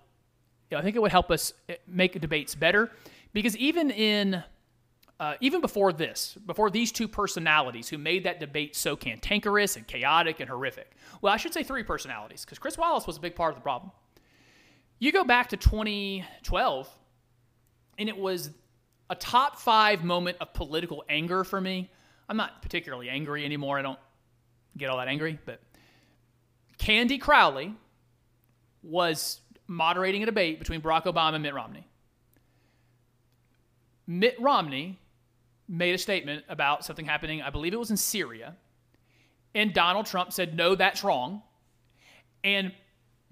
[0.71, 2.91] You know, I think it would help us eh, make debates better
[3.33, 4.43] because even in
[5.19, 9.87] uh, even before this, before these two personalities who made that debate so cantankerous and
[9.87, 13.35] chaotic and horrific, well, I should say three personalities because Chris Wallace was a big
[13.35, 13.91] part of the problem.
[14.99, 16.89] You go back to 2012,
[17.99, 18.51] and it was
[19.11, 21.91] a top five moment of political anger for me.
[22.29, 23.79] I'm not particularly angry anymore.
[23.79, 23.99] I don't
[24.77, 25.61] get all that angry, but
[26.79, 27.75] Candy Crowley
[28.83, 31.87] was moderating a debate between Barack Obama and Mitt Romney.
[34.07, 34.99] Mitt Romney
[35.69, 38.55] made a statement about something happening, I believe it was in Syria,
[39.55, 41.43] and Donald Trump said, No, that's wrong.
[42.45, 42.73] And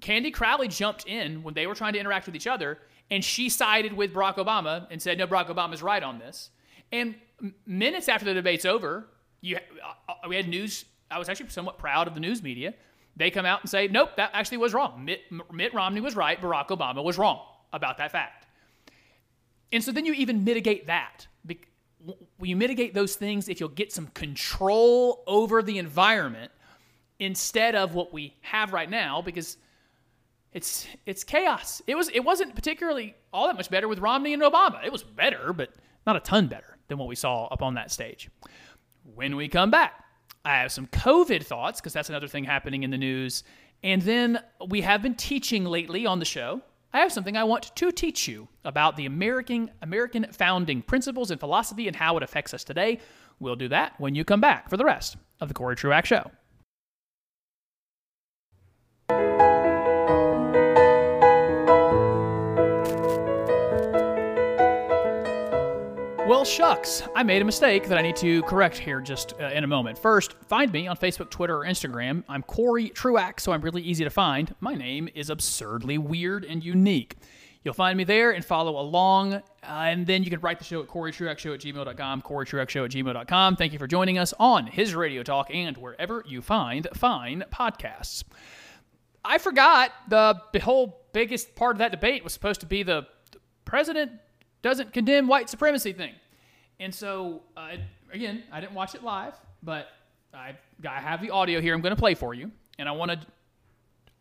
[0.00, 2.78] Candy Crowley jumped in when they were trying to interact with each other
[3.10, 6.50] and she sided with Barack Obama and said, "No, Barack Obama's right on this."
[6.92, 7.14] And
[7.66, 9.08] minutes after the debate's over,
[9.40, 10.84] you uh, uh, we had news.
[11.10, 12.74] I was actually somewhat proud of the news media.
[13.16, 15.04] They come out and say, "Nope, that actually was wrong.
[15.04, 15.20] Mitt,
[15.52, 16.40] Mitt Romney was right.
[16.40, 17.40] Barack Obama was wrong
[17.72, 18.46] about that fact."
[19.72, 21.26] And so then you even mitigate that.
[22.40, 26.52] You mitigate those things if you'll get some control over the environment
[27.18, 29.56] instead of what we have right now, because
[30.54, 31.82] it's it's chaos.
[31.86, 34.84] It was it wasn't particularly all that much better with Romney and Obama.
[34.84, 35.70] It was better, but
[36.06, 38.30] not a ton better than what we saw up on that stage.
[39.14, 40.04] When we come back,
[40.44, 43.42] I have some COVID thoughts because that's another thing happening in the news.
[43.82, 44.38] And then
[44.68, 46.62] we have been teaching lately on the show.
[46.92, 51.40] I have something I want to teach you about the American American founding principles and
[51.40, 53.00] philosophy and how it affects us today.
[53.40, 56.30] We'll do that when you come back for the rest of the Cory Truax Show.
[66.44, 69.64] Well, shucks, I made a mistake that I need to correct here just uh, in
[69.64, 69.96] a moment.
[69.96, 72.22] First, find me on Facebook, Twitter, or Instagram.
[72.28, 74.54] I'm Cory Truax, so I'm really easy to find.
[74.60, 77.16] My name is absurdly weird and unique.
[77.62, 79.32] You'll find me there and follow along.
[79.32, 83.56] Uh, and then you can write the show at CoryTruaxShow at gmail.com, CoryTruaxShow at gmail.com.
[83.56, 88.22] Thank you for joining us on his Radio Talk and wherever you find fine podcasts.
[89.24, 93.38] I forgot the whole biggest part of that debate was supposed to be the, the
[93.64, 94.12] president
[94.60, 96.12] doesn't condemn white supremacy thing.
[96.80, 97.76] And so, uh,
[98.12, 99.88] again, I didn't watch it live, but
[100.32, 100.56] I,
[100.88, 102.50] I have the audio here I'm going to play for you.
[102.78, 103.26] And I wanted,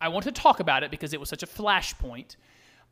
[0.00, 2.36] I want to talk about it because it was such a flashpoint.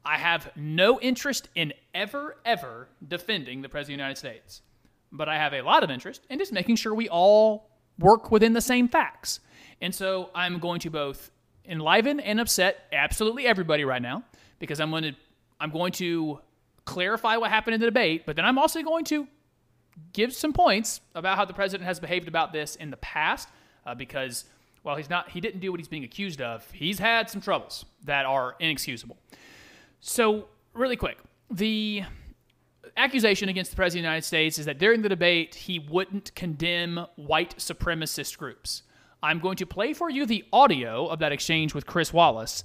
[0.05, 4.63] I have no interest in ever, ever defending the President of the United States.
[5.13, 8.53] But I have a lot of interest in just making sure we all work within
[8.53, 9.41] the same facts.
[9.81, 11.31] And so I'm going to both
[11.65, 14.25] enliven and upset absolutely everybody right now
[14.59, 15.15] because I'm going to
[15.61, 16.41] I'm going to
[16.85, 19.29] clarify what happened in the debate, but then I'm also going to
[20.13, 23.49] give some points about how the president has behaved about this in the past
[23.87, 24.45] uh, because
[24.83, 27.85] while he's not he didn't do what he's being accused of, he's had some troubles
[28.05, 29.17] that are inexcusable.
[30.01, 31.19] So, really quick,
[31.51, 32.03] the
[32.97, 36.35] accusation against the President of the United States is that during the debate, he wouldn't
[36.35, 38.83] condemn white supremacist groups.
[39.23, 42.65] I'm going to play for you the audio of that exchange with Chris Wallace,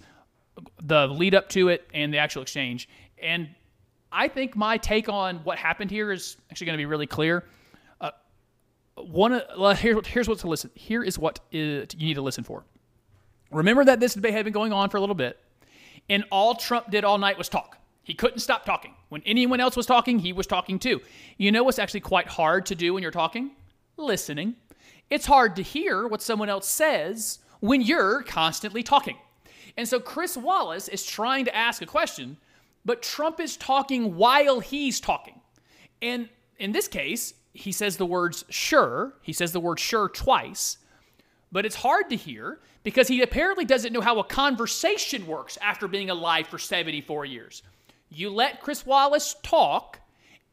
[0.82, 2.89] the lead up to it, and the actual exchange.
[3.21, 3.49] And
[4.18, 7.43] I think my take on what happened here is actually going to be really clear.
[8.01, 8.09] Uh,
[8.95, 10.72] one, of- here, here's what to listen.
[10.74, 12.63] Here is what is, you need to listen for.
[13.51, 15.39] Remember that this debate had been going on for a little bit,
[16.09, 17.78] and all Trump did all night was talk.
[18.01, 18.95] He couldn't stop talking.
[19.09, 20.99] When anyone else was talking, he was talking too.
[21.38, 23.51] You know what's actually quite hard to do when you're talking?
[23.97, 24.55] Listening.
[25.11, 29.18] It's hard to hear what someone else says when you're constantly talking.
[29.78, 32.38] And so Chris Wallace is trying to ask a question,
[32.88, 35.39] but Trump is talking while he's talking.
[36.01, 39.13] And in this case, he says the words sure.
[39.21, 40.77] He says the word sure twice
[41.51, 45.88] but it's hard to hear because he apparently doesn't know how a conversation works after
[45.88, 47.63] being alive for 74 years.
[48.09, 49.99] You let Chris Wallace talk,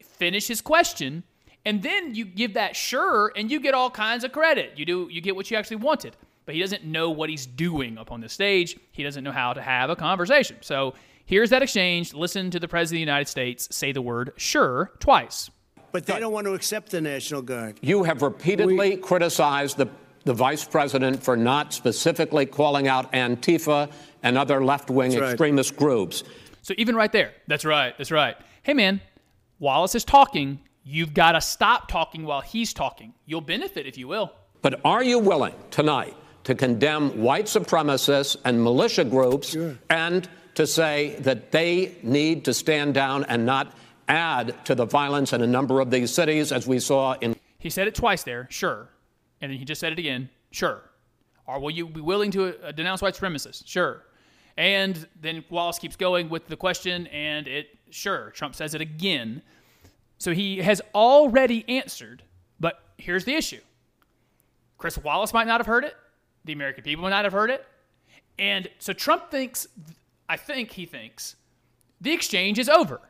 [0.03, 1.23] finish his question,
[1.65, 4.73] and then you give that sure and you get all kinds of credit.
[4.75, 6.15] You do you get what you actually wanted.
[6.45, 8.77] But he doesn't know what he's doing up on the stage.
[8.91, 10.57] He doesn't know how to have a conversation.
[10.61, 10.93] So
[11.25, 12.13] here's that exchange.
[12.13, 15.49] Listen to the President of the United States say the word sure twice.
[15.91, 17.79] But they don't want to accept the National Guard.
[17.81, 19.87] You have repeatedly criticized the,
[20.25, 23.89] the vice president for not specifically calling out Antifa
[24.21, 25.31] and other left wing right.
[25.31, 26.23] extremist groups.
[26.63, 28.35] So even right there, that's right, that's right.
[28.63, 28.99] Hey man,
[29.59, 30.59] Wallace is talking.
[30.83, 33.13] You've got to stop talking while he's talking.
[33.25, 34.33] You'll benefit if you will.
[34.61, 39.55] But are you willing tonight to condemn white supremacists and militia groups
[39.89, 43.73] and to say that they need to stand down and not
[44.07, 47.69] add to the violence in a number of these cities, as we saw in He
[47.69, 48.89] said it twice there, sure.
[49.41, 50.81] And then he just said it again, sure.
[51.47, 53.67] Or will you be willing to uh, denounce white supremacists?
[53.67, 54.03] Sure.
[54.57, 58.31] And then Wallace keeps going with the question, and it, sure.
[58.31, 59.41] Trump says it again.
[60.17, 62.23] So he has already answered,
[62.59, 63.59] but here's the issue
[64.77, 65.95] Chris Wallace might not have heard it,
[66.45, 67.65] the American people might not have heard it.
[68.39, 69.67] And so Trump thinks,
[70.27, 71.35] I think he thinks,
[72.01, 73.01] the exchange is over.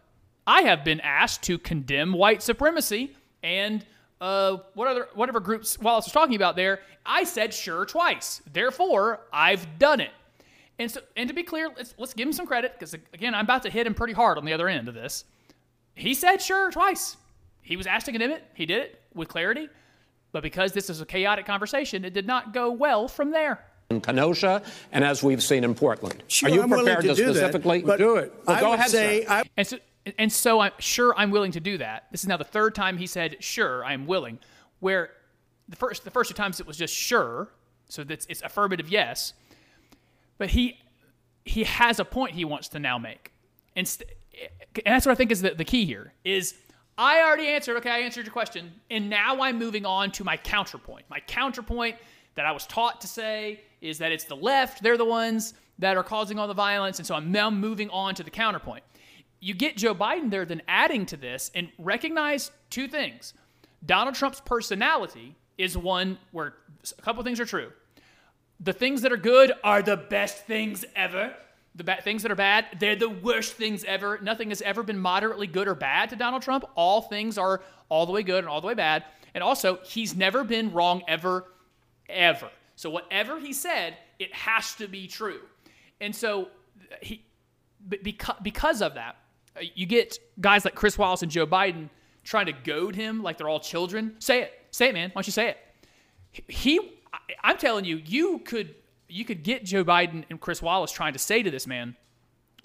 [0.48, 3.86] I have been asked to condemn white supremacy and
[4.22, 6.80] uh, what other whatever groups Wallace was talking about there.
[7.06, 8.42] I said sure twice.
[8.52, 10.12] Therefore, I've done it.
[10.78, 13.46] And so, and to be clear, let's let's give him some credit because again, I'm
[13.46, 15.26] about to hit him pretty hard on the other end of this.
[15.96, 17.18] He said sure twice.
[17.62, 18.44] He was asked to condemn it.
[18.54, 19.70] He did it with clarity.
[20.32, 23.66] But because this is a chaotic conversation, it did not go well from there.
[23.90, 26.24] Kenosha and as we've seen in Portland.
[26.28, 28.34] Sure, are you I'm prepared to do that, specifically but do it?
[28.46, 29.32] Well, I go would ahead, say sir.
[29.32, 29.78] I, And so,
[30.18, 32.08] and so I'm sure I'm willing to do that.
[32.12, 34.40] This is now the third time he said sure I'm willing.
[34.80, 35.12] Where
[35.70, 37.50] the first the first two times it was just sure,
[37.88, 39.34] so that's it's affirmative yes.
[40.38, 40.80] But he
[41.44, 43.32] he has a point he wants to now make,
[43.76, 44.10] and, st-
[44.84, 46.56] and that's what I think is the, the key here is.
[46.98, 47.76] I already answered.
[47.78, 51.04] Okay, I answered your question, and now I'm moving on to my counterpoint.
[51.10, 51.98] My counterpoint
[52.36, 55.98] that I was taught to say is that it's the left; they're the ones that
[55.98, 58.84] are causing all the violence, and so I'm now moving on to the counterpoint
[59.46, 63.36] you get Joe Biden there, then adding to this and recognize two things.
[63.86, 66.56] Donald Trump's personality is one where
[66.98, 67.72] a couple things are true.
[68.60, 71.32] The things that are good are the best things ever.
[71.76, 74.18] The bad things that are bad, they're the worst things ever.
[74.20, 76.66] Nothing has ever been moderately good or bad to Donald Trump.
[76.74, 79.04] All things are all the way good and all the way bad.
[79.36, 81.46] And also, he's never been wrong ever,
[82.10, 82.50] ever.
[82.76, 85.42] So whatever he said, it has to be true.
[86.02, 86.50] And so
[87.02, 87.26] he
[87.88, 89.18] because, because of that,
[89.56, 91.90] uh, you get guys like Chris Wallace and Joe Biden
[92.24, 94.16] trying to goad him like they're all children.
[94.20, 94.54] Say it.
[94.72, 95.10] Say it, man.
[95.10, 95.58] Why don't you say it?
[96.50, 97.00] He,
[97.44, 98.76] I'm telling you, you could
[99.08, 101.96] you could get Joe Biden and Chris Wallace trying to say to this man,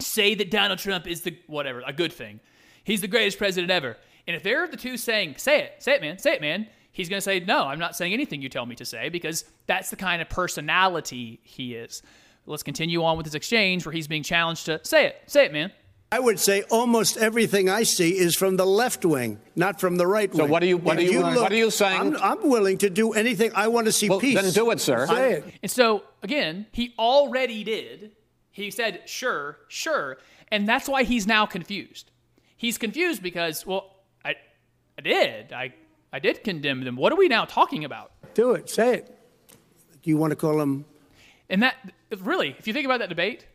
[0.01, 2.41] say that Donald Trump is the whatever, a good thing.
[2.83, 3.97] He's the greatest president ever.
[4.27, 7.09] And if they're the two saying, say it, say it, man, say it, man, he's
[7.09, 9.91] going to say, no, I'm not saying anything you tell me to say because that's
[9.91, 12.03] the kind of personality he is.
[12.47, 15.53] Let's continue on with this exchange where he's being challenged to say it, say it,
[15.53, 15.73] man.
[16.13, 20.07] I would say almost everything I see is from the left wing, not from the
[20.09, 20.39] right wing.
[20.39, 22.01] So what are you- what If are you- what are you saying?
[22.01, 23.53] I'm, I'm willing to do anything.
[23.55, 24.35] I want to see Well, peace.
[24.41, 25.07] then do it, sir.
[25.07, 25.45] Say it.
[25.63, 28.11] And so, again, he already did.
[28.51, 30.19] He said, sure, sure.
[30.51, 32.11] And that's why he's now confused.
[32.57, 34.35] He's confused because, well, I,
[34.99, 35.53] I did.
[35.53, 35.73] I,
[36.13, 36.97] I did condemn them.
[36.97, 38.13] What are we now talking about?
[38.35, 38.69] Do it.
[38.69, 39.19] Say it.
[40.03, 40.85] Do you want to call them?
[41.49, 41.77] And that,
[42.19, 43.47] really, if you think about that debate,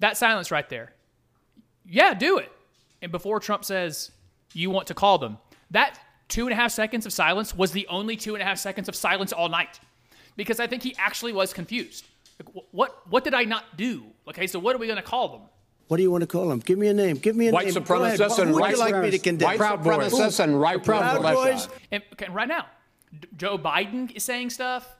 [0.00, 0.92] that silence right there,
[1.84, 2.50] yeah, do it.
[3.00, 4.10] And before Trump says,
[4.52, 5.38] you want to call them,
[5.70, 8.58] that two and a half seconds of silence was the only two and a half
[8.58, 9.80] seconds of silence all night.
[10.36, 12.06] Because I think he actually was confused.
[12.38, 14.04] Like, what, what did I not do?
[14.28, 15.42] Okay, so what are we going to call them?
[15.88, 16.60] What do you want to call them?
[16.60, 17.16] Give me a name.
[17.16, 17.82] Give me a White name.
[17.82, 18.18] Go ahead.
[18.20, 19.46] supremacists Who and would white you like me to condemn?
[19.48, 20.12] White Proud Boys.
[20.12, 21.44] supremacists and right Proud wing Boys.
[21.44, 21.70] militia.
[21.90, 22.66] And okay, right now,
[23.36, 24.94] Joe Biden is saying stuff.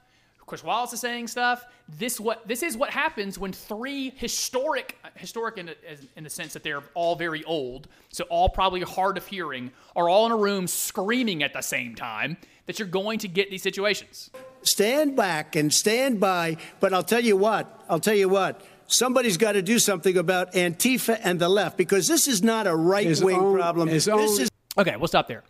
[0.47, 1.63] Chris Wallace is saying stuff.
[1.99, 5.75] This what this is what happens when three historic historic in the,
[6.15, 10.09] in the sense that they're all very old, so all probably hard of hearing, are
[10.09, 12.35] all in a room screaming at the same time.
[12.65, 14.31] That you're going to get these situations.
[14.63, 16.57] stand back and stand by.
[16.79, 20.53] But I'll tell you what, I'll tell you what, somebody's got to do something about
[20.53, 23.87] Antifa and the left because this is not a right wing problem.
[23.87, 25.43] his This own- is Okay, we'll stop there.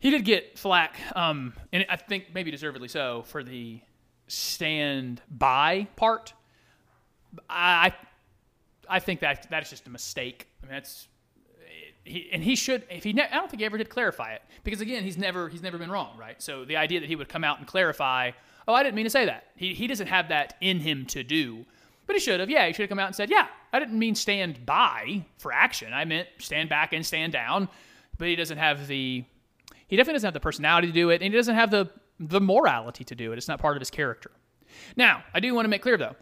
[0.00, 3.80] He did get flack, um, and I think maybe deservedly so, for the
[4.28, 6.32] stand by part.
[7.48, 7.92] I
[8.88, 10.48] I think that that's just a mistake.
[10.62, 11.06] I mean, that's
[12.04, 14.42] he, and he should if he ne- I don't think he ever did clarify it
[14.64, 17.28] because again he's never he's never been wrong right so the idea that he would
[17.28, 18.30] come out and clarify
[18.66, 21.22] oh I didn't mean to say that he he doesn't have that in him to
[21.22, 21.66] do
[22.10, 23.96] but he should have yeah he should have come out and said yeah I didn't
[23.96, 25.92] mean stand by for action.
[25.92, 27.68] I meant stand back and stand down.
[28.18, 29.22] But he doesn't have the
[29.86, 31.88] he definitely doesn't have the personality to do it and he doesn't have the
[32.18, 33.38] the morality to do it.
[33.38, 34.32] It's not part of his character.
[34.96, 36.16] Now I do want to make clear though.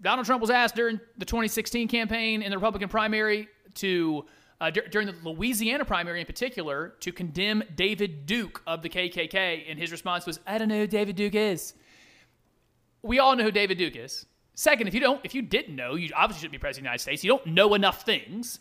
[0.00, 4.24] Donald Trump was asked during the 2016 campaign in the Republican primary to,
[4.58, 9.66] uh, dur- during the Louisiana primary in particular, to condemn David Duke of the KKK,
[9.68, 11.74] and his response was, "I don't know who David Duke is."
[13.02, 14.26] We all know who David Duke is.
[14.54, 16.88] Second, if you don't, if you didn't know, you obviously shouldn't be president of the
[16.88, 17.24] United States.
[17.24, 18.60] You don't know enough things,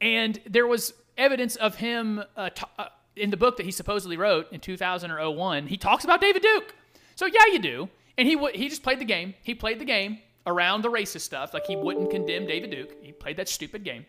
[0.00, 4.16] and there was evidence of him uh, t- uh, in the book that he supposedly
[4.16, 5.66] wrote in 2000 or 01.
[5.66, 6.74] He talks about David Duke.
[7.14, 7.88] So yeah, you do.
[8.18, 9.34] And he w- he just played the game.
[9.42, 11.54] He played the game around the racist stuff.
[11.54, 12.90] Like he wouldn't condemn David Duke.
[13.02, 14.04] He played that stupid game.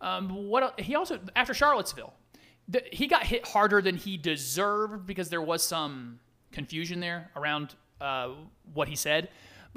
[0.00, 2.14] Um, what he also after Charlottesville,
[2.68, 6.20] the, he got hit harder than he deserved because there was some
[6.52, 8.30] confusion there around uh,
[8.72, 9.28] what he said.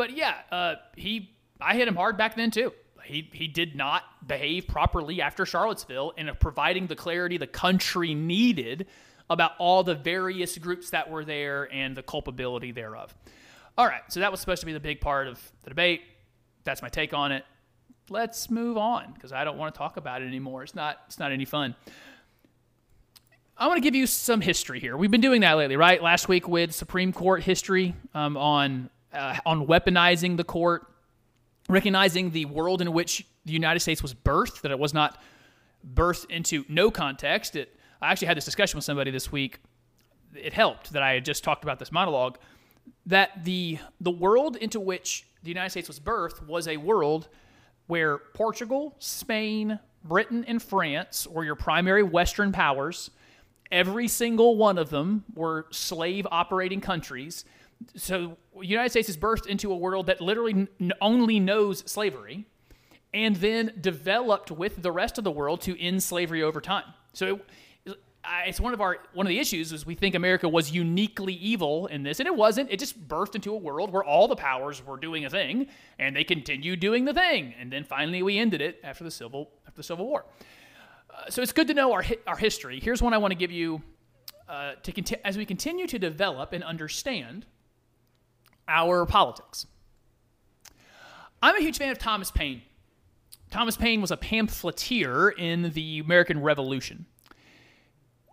[0.02, 1.30] But yeah, uh, he
[1.62, 2.74] I hit him hard back then too.
[3.04, 8.88] He he did not behave properly after Charlottesville in providing the clarity the country needed
[9.30, 13.14] about all the various groups that were there and the culpability thereof.
[13.78, 16.02] All right, so that was supposed to be the big part of the debate.
[16.64, 17.45] That's my take on it.
[18.10, 20.64] Let's move on because I don't want to talk about it anymore.
[20.64, 21.76] It's not it's not any fun.
[23.56, 24.97] I want to give you some history here.
[24.97, 26.02] We've been doing that lately, right?
[26.02, 30.88] Last week with Supreme Court history um, on uh, on weaponizing the court,
[31.70, 35.20] recognizing the world in which the United States was birthed, that it was not
[35.93, 37.55] birthed into no context.
[37.55, 39.59] It, I actually had this discussion with somebody this week.
[40.36, 42.38] It helped that I had just talked about this monologue.
[43.05, 47.30] That the the world into which the United States was birthed was a world
[47.88, 53.12] where Portugal, Spain, Britain, and France were your primary Western powers.
[53.72, 57.45] Every single one of them were slave operating countries.
[57.95, 62.45] So, United States is birthed into a world that literally n- only knows slavery
[63.13, 66.86] and then developed with the rest of the world to end slavery over time.
[67.13, 67.39] So,
[67.86, 67.97] it,
[68.45, 71.88] it's one of our one of the issues is we think America was uniquely evil
[71.88, 72.71] in this, and it wasn't.
[72.71, 75.67] It just birthed into a world where all the powers were doing a thing,
[75.99, 79.51] and they continued doing the thing, and then finally we ended it after the civil
[79.65, 80.25] after the Civil War
[81.29, 82.79] so it's good to know our our history.
[82.79, 83.82] Here's one I want to give you
[84.47, 87.45] uh, to conti- as we continue to develop and understand
[88.72, 89.67] our politics.
[91.43, 92.61] I'm a huge fan of Thomas Paine.
[93.49, 97.05] Thomas Paine was a pamphleteer in the American Revolution.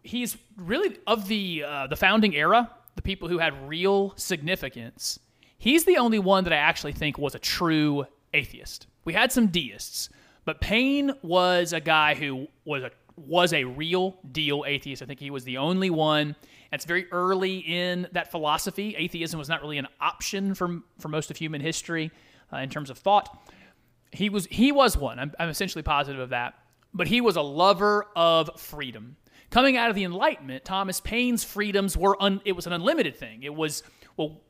[0.02, 5.18] He's really of the uh, the founding era, the people who had real significance.
[5.58, 8.86] He's the only one that I actually think was a true atheist.
[9.04, 10.08] We had some deists,
[10.44, 15.02] but Paine was a guy who was a was a real deal atheist.
[15.02, 16.36] I think he was the only one.
[16.72, 18.94] It's very early in that philosophy.
[18.96, 22.10] Atheism was not really an option for for most of human history
[22.52, 23.38] uh, in terms of thought.
[24.12, 25.18] He was he was one.
[25.18, 26.54] I'm, I'm essentially positive of that.
[26.94, 29.16] But he was a lover of freedom.
[29.50, 33.42] Coming out of the Enlightenment, Thomas Paine's freedoms were un, it was an unlimited thing.
[33.42, 33.82] It was
[34.16, 34.40] well,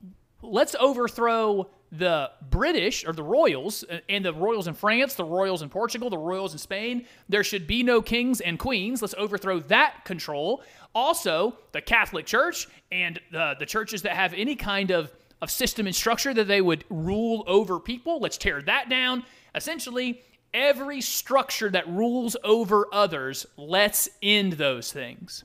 [0.42, 5.62] let's overthrow the British or the royals uh, and the royals in France, the royals
[5.62, 7.06] in Portugal, the royals in Spain.
[7.28, 9.00] There should be no kings and queens.
[9.00, 10.62] Let's overthrow that control.
[10.94, 15.10] Also, the Catholic Church and the, the churches that have any kind of,
[15.40, 19.24] of system and structure that they would rule over people, let's tear that down.
[19.54, 20.22] Essentially,
[20.52, 25.44] every structure that rules over others, let's end those things.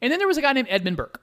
[0.00, 1.20] And then there was a guy named Edmund Burke.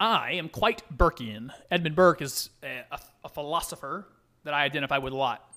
[0.00, 1.50] I am quite Burkean.
[1.70, 4.06] Edmund Burke is a, a, a philosopher
[4.44, 5.54] that I identify with a lot.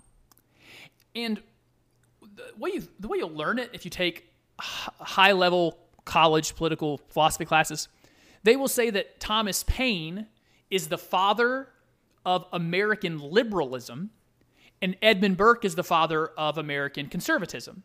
[1.16, 1.42] And
[2.22, 4.30] the way, you, the way you'll learn it if you take
[4.60, 7.88] high level college political philosophy classes,
[8.44, 10.28] they will say that Thomas Paine
[10.70, 11.70] is the father
[12.26, 14.10] of American liberalism
[14.82, 17.84] and Edmund Burke is the father of American conservatism.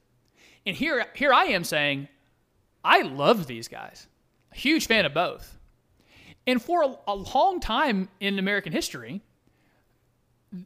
[0.66, 2.08] And here, here I am saying,
[2.82, 4.08] I love these guys.
[4.52, 5.57] Huge fan of both.
[6.48, 9.20] And for a, a long time in American history,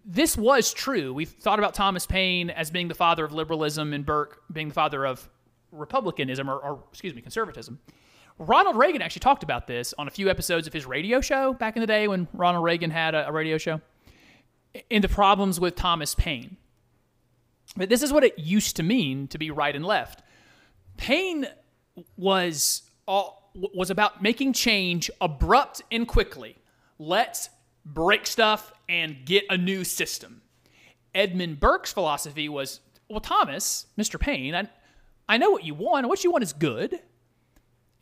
[0.07, 1.13] this was true.
[1.13, 4.75] We've thought about Thomas Paine as being the father of liberalism and Burke being the
[4.75, 5.29] father of
[5.73, 7.81] republicanism or, or, excuse me, conservatism.
[8.39, 11.75] Ronald Reagan actually talked about this on a few episodes of his radio show back
[11.75, 13.81] in the day when Ronald Reagan had a, a radio show
[14.89, 16.59] in the problems with Thomas Paine.
[17.77, 20.23] But this is what it used to mean to be right and left.
[20.97, 21.49] Paine
[22.17, 26.57] was all, was about making change abrupt and quickly.
[26.99, 27.51] Let's
[27.85, 30.43] break stuff and get a new system.
[31.15, 34.19] Edmund Burke's philosophy was, well, Thomas, Mr.
[34.19, 34.69] Paine, I,
[35.29, 36.99] I know what you want, what you want is good,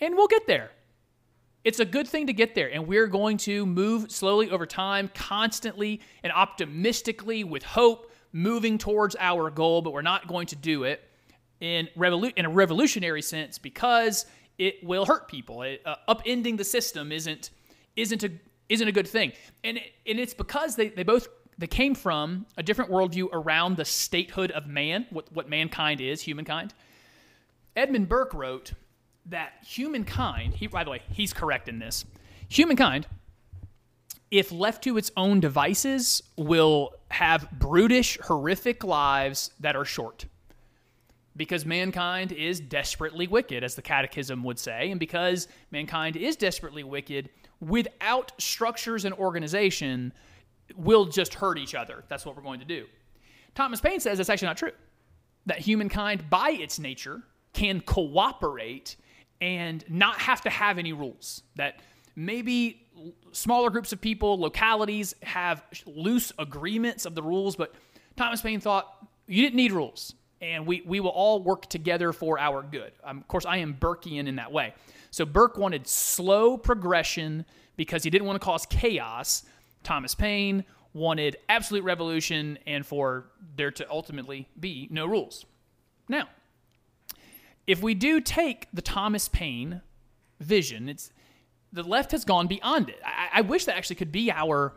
[0.01, 0.71] and we'll get there.
[1.65, 5.11] It's a good thing to get there, and we're going to move slowly over time,
[5.15, 10.85] constantly and optimistically with hope, moving towards our goal, but we're not going to do
[10.85, 11.03] it
[11.61, 14.25] in, revolu- in a revolutionary sense because
[14.61, 15.63] it will hurt people.
[15.63, 17.51] It, uh, upending the system isn't
[17.97, 18.31] isn't a
[18.69, 19.33] isn't a good thing,
[19.65, 23.77] and it, and it's because they, they both they came from a different worldview around
[23.77, 26.75] the statehood of man, what what mankind is, humankind.
[27.75, 28.75] Edmund Burke wrote
[29.27, 30.55] that humankind.
[30.55, 32.05] He by the way, he's correct in this.
[32.51, 33.07] Humankind,
[34.31, 40.27] if left to its own devices, will have brutish, horrific lives that are short
[41.37, 46.83] because mankind is desperately wicked, as the Catechism would say, and because mankind is desperately
[46.83, 50.13] wicked, without structures and organization,
[50.77, 52.05] we'll just hurt each other.
[52.09, 52.87] That's what we're going to do.
[53.55, 54.73] Thomas Paine says that's actually not true.
[55.47, 57.23] That humankind, by its nature,
[57.53, 58.97] can cooperate
[59.41, 61.43] and not have to have any rules.
[61.57, 61.81] That
[62.15, 62.87] maybe
[63.33, 67.75] smaller groups of people, localities have loose agreements of the rules, but
[68.17, 68.87] Thomas Paine thought
[69.27, 72.93] you didn't need rules and we, we will all work together for our good.
[73.05, 74.75] Um, of course, I am Burkean in that way.
[75.11, 77.45] So Burke wanted slow progression
[77.77, 79.45] because he didn't want to cause chaos.
[79.83, 85.45] Thomas Paine wanted absolute revolution and for there to ultimately be no rules.
[86.09, 86.29] Now,
[87.67, 89.83] if we do take the Thomas Paine
[90.41, 91.13] vision, it's
[91.73, 93.01] the left has gone beyond it.
[93.05, 94.75] I, I wish that actually could be our,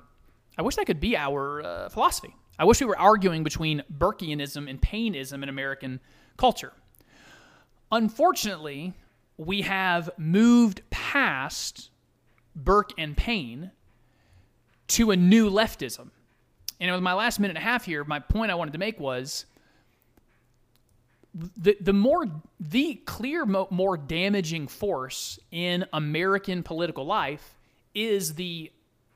[0.57, 2.36] I wish that could be our uh, philosophy.
[2.58, 5.99] I wish we were arguing between Burkeanism and Paineism in American
[6.38, 6.74] culture.
[7.91, 8.93] Unfortunately,
[9.38, 11.89] we have moved past
[12.56, 13.72] Burke and Paine
[14.89, 16.10] to a new leftism.
[16.80, 18.99] And with my last minute and a half here, my point I wanted to make
[18.99, 19.45] was
[21.34, 22.26] the the more
[22.60, 27.58] the clear more damaging force in American political life
[27.95, 28.72] is the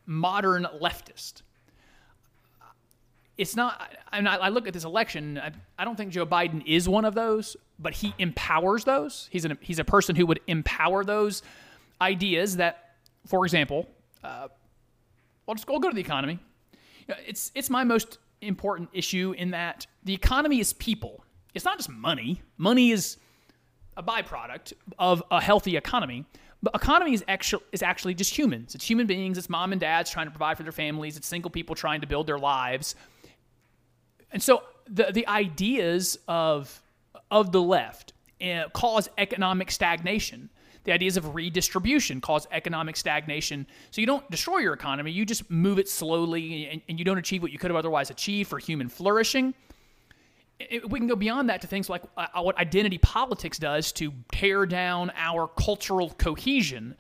[0.08, 1.44] modern leftist
[3.38, 3.96] it's not.
[4.12, 5.38] I, I look at this election.
[5.38, 9.30] I, I, don't think Joe Biden is one of those, but he empowers those.
[9.32, 11.44] He's an, he's a person who would empower those
[12.02, 12.58] ideas.
[12.58, 13.88] That, for example,
[14.24, 14.48] uh,
[15.48, 16.40] I'll just go, go to the economy.
[17.26, 21.24] It's it's my most important issue in that the economy is people.
[21.54, 22.42] It's not just money.
[22.58, 23.18] Money is
[23.96, 26.26] a byproduct of a healthy economy.
[26.64, 28.74] But economy is actually is actually just humans.
[28.74, 29.38] It's human beings.
[29.38, 31.18] It's mom and dads trying to provide for their families.
[31.18, 32.96] It's single people trying to build their lives.
[34.32, 36.82] And so the the ideas of
[37.32, 40.50] of the left uh, cause economic stagnation.
[40.84, 43.68] The ideas of redistribution cause economic stagnation.
[43.92, 47.18] So you don't destroy your economy, you just move it slowly and, and you don't
[47.18, 49.54] achieve what you could have otherwise achieved for human flourishing.
[50.60, 54.14] It, we can go beyond that to things like uh, what identity politics does to
[54.32, 56.96] tear down our cultural cohesion.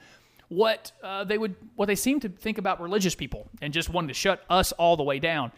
[0.49, 4.09] What uh, they would, what they seem to think about religious people, and just wanting
[4.09, 5.51] to shut us all the way down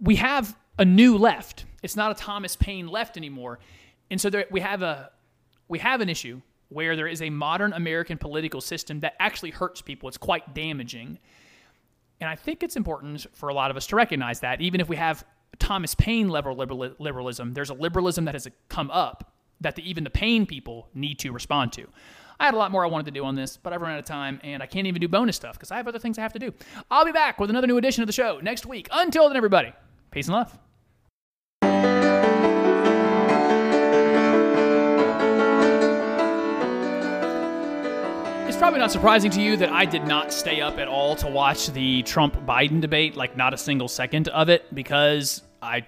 [0.00, 1.64] we have a new left.
[1.82, 3.58] It's not a Thomas Paine left anymore,
[4.10, 5.10] and so there, we have a
[5.68, 9.80] we have an issue where there is a modern American political system that actually hurts
[9.80, 10.08] people.
[10.08, 11.18] It's quite damaging,
[12.20, 14.88] and I think it's important for a lot of us to recognize that, even if
[14.88, 15.24] we have
[15.58, 20.04] Thomas Paine level liberal, liberalism, there's a liberalism that has come up that the, even
[20.04, 21.86] the Paine people need to respond to.
[22.40, 23.98] I had a lot more I wanted to do on this, but I've run out
[23.98, 26.22] of time and I can't even do bonus stuff because I have other things I
[26.22, 26.54] have to do.
[26.90, 28.88] I'll be back with another new edition of the show next week.
[28.90, 29.74] Until then, everybody,
[30.10, 30.58] peace and love.
[38.48, 41.28] It's probably not surprising to you that I did not stay up at all to
[41.28, 45.86] watch the Trump Biden debate, like not a single second of it, because I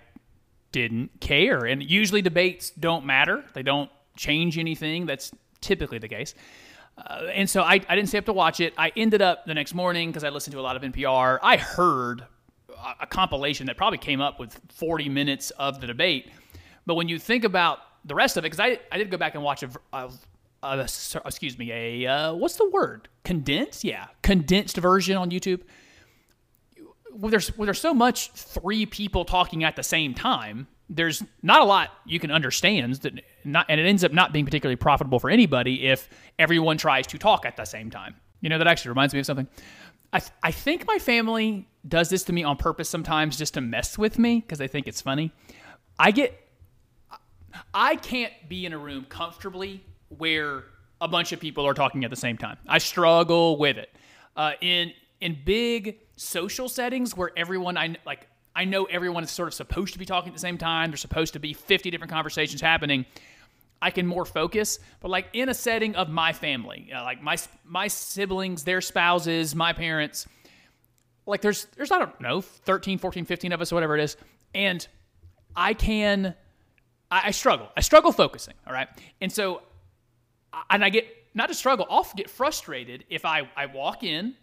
[0.70, 1.64] didn't care.
[1.64, 5.07] And usually debates don't matter, they don't change anything.
[5.07, 5.32] That's
[5.62, 6.34] typically the case.
[6.98, 8.74] Uh, and so I, I didn't stay up to watch it.
[8.76, 11.38] I ended up the next morning because I listened to a lot of NPR.
[11.42, 12.26] I heard
[12.68, 16.30] a, a compilation that probably came up with 40 minutes of the debate.
[16.84, 19.34] But when you think about the rest of it, because I, I did go back
[19.34, 20.10] and watch a, a,
[20.62, 23.08] a excuse me, a, uh, what's the word?
[23.24, 23.84] Condensed?
[23.84, 25.62] Yeah, condensed version on YouTube
[27.14, 30.66] well, there's well, there's so much three people talking at the same time.
[30.89, 34.45] There's not a lot you can understand that not, and it ends up not being
[34.45, 36.09] particularly profitable for anybody if
[36.39, 38.14] everyone tries to talk at the same time.
[38.41, 39.49] You know that actually reminds me of something.
[40.12, 43.61] I th- I think my family does this to me on purpose sometimes just to
[43.61, 45.33] mess with me because they think it's funny.
[45.99, 46.39] I get
[47.72, 50.64] I can't be in a room comfortably where
[51.01, 52.59] a bunch of people are talking at the same time.
[52.68, 53.91] I struggle with it.
[54.37, 59.48] Uh, in in big social settings where everyone I like I know everyone is sort
[59.48, 60.90] of supposed to be talking at the same time.
[60.90, 63.07] There's supposed to be 50 different conversations happening.
[63.80, 67.20] I can more focus, but like in a setting of my family, you know, like
[67.20, 70.28] my my siblings, their spouses, my parents,
[71.26, 74.16] like there's there's I don't know 13, 14, 15 of us, whatever it is,
[74.55, 74.86] and
[75.57, 76.36] I can
[77.11, 77.68] I, I struggle.
[77.76, 78.55] I struggle focusing.
[78.68, 78.88] All right,
[79.20, 79.62] and so
[80.70, 81.86] and I get not to struggle.
[81.90, 84.34] I'll get frustrated if I I walk in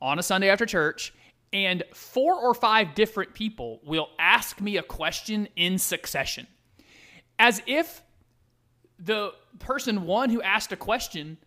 [0.00, 1.12] on a Sunday after church,
[1.52, 6.46] and four or five different people will ask me a question in succession.
[7.38, 8.02] As if
[8.98, 11.38] the person one who asked a question,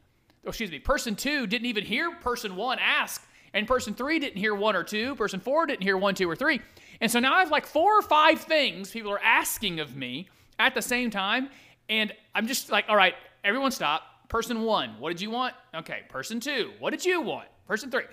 [0.46, 4.38] oh, excuse me, person two didn't even hear person one ask, and person three didn't
[4.38, 6.62] hear one or two, person four didn't hear one, two, or three.
[7.02, 10.30] And so now I have like four or five things people are asking of me
[10.60, 11.50] at the same time.
[11.90, 14.04] And I'm just like, all right, everyone stop.
[14.28, 15.56] Person one, what did you want?
[15.74, 16.02] Okay.
[16.08, 17.48] Person two, what did you want?
[17.68, 18.04] Person three.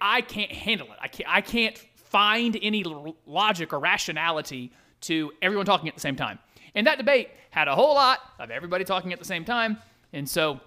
[0.00, 0.98] I can't handle it.
[1.00, 2.84] I can't, I can't find any
[3.26, 6.38] logic or rationality to everyone talking at the same time.
[6.74, 9.78] And that debate had a whole lot of everybody talking at the same time.
[10.12, 10.60] And so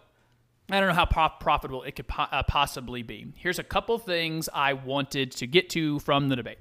[0.70, 3.28] I don't know how profitable it could po- uh, possibly be.
[3.36, 6.58] Here's a couple things I wanted to get to from the debate.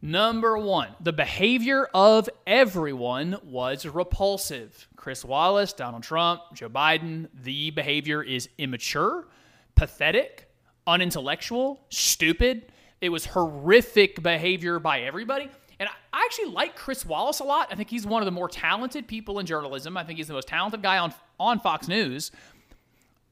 [0.00, 4.88] Number one, the behavior of everyone was repulsive.
[4.96, 9.26] Chris Wallace, Donald Trump, Joe Biden, the behavior is immature,
[9.74, 10.50] pathetic,
[10.86, 12.72] unintellectual, stupid.
[13.00, 15.48] It was horrific behavior by everybody.
[15.80, 17.68] And I actually like Chris Wallace a lot.
[17.70, 19.96] I think he's one of the more talented people in journalism.
[19.96, 22.30] I think he's the most talented guy on on Fox News.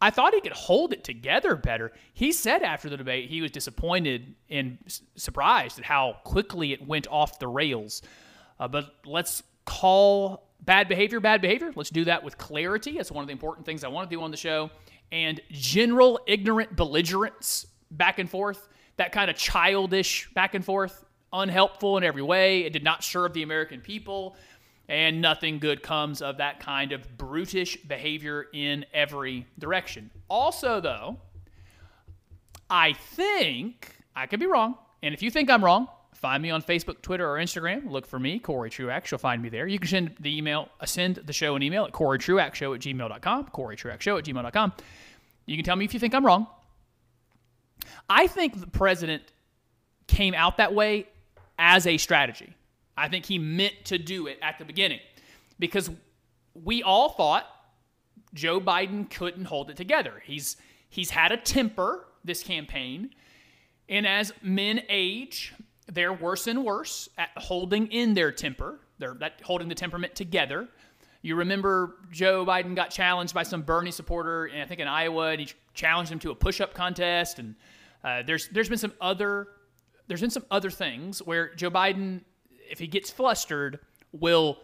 [0.01, 1.93] I thought he could hold it together better.
[2.13, 4.79] He said after the debate he was disappointed and
[5.15, 8.03] surprised at how quickly it went off the rails.
[8.59, 11.73] Uh, but let's call bad behavior bad behavior.
[11.77, 12.97] Let's do that with clarity.
[12.97, 14.71] That's one of the important things I want to do on the show
[15.13, 21.99] and general ignorant belligerence back and forth, that kind of childish back and forth, unhelpful
[21.99, 22.65] in every way.
[22.65, 24.37] It did not serve the American people,
[24.89, 30.11] and nothing good comes of that kind of brutish behavior in every direction.
[30.29, 31.19] Also, though,
[32.69, 35.89] I think, I could be wrong, and if you think I'm wrong,
[36.23, 37.91] find me on Facebook, Twitter, or Instagram.
[37.91, 39.11] Look for me, Cory Truax.
[39.11, 39.67] You'll find me there.
[39.67, 43.47] You can send the email, uh, send the show an email at CoryTruaxShow at gmail.com,
[43.47, 44.73] CoryTruaxShow at gmail.com.
[45.47, 46.47] You can tell me if you think I'm wrong.
[48.09, 49.25] I think the president
[50.07, 51.09] came out that way
[51.59, 52.55] as a strategy.
[52.97, 55.01] I think he meant to do it at the beginning
[55.59, 55.91] because
[56.55, 57.47] we all thought
[58.33, 60.23] Joe Biden couldn't hold it together.
[60.25, 60.57] He's
[60.89, 63.11] he's had a temper this campaign,
[63.89, 65.53] and as men age,
[65.93, 68.81] they're worse and worse at holding in their temper.
[68.99, 70.69] They're holding the temperament together.
[71.21, 75.31] You remember Joe Biden got challenged by some Bernie supporter, and I think in Iowa,
[75.31, 77.39] and he challenged him to a push-up contest.
[77.39, 77.55] And
[78.03, 79.49] uh, there's there's been some other
[80.09, 82.23] there's been some other things where Joe Biden,
[82.71, 83.79] if he gets flustered,
[84.13, 84.59] will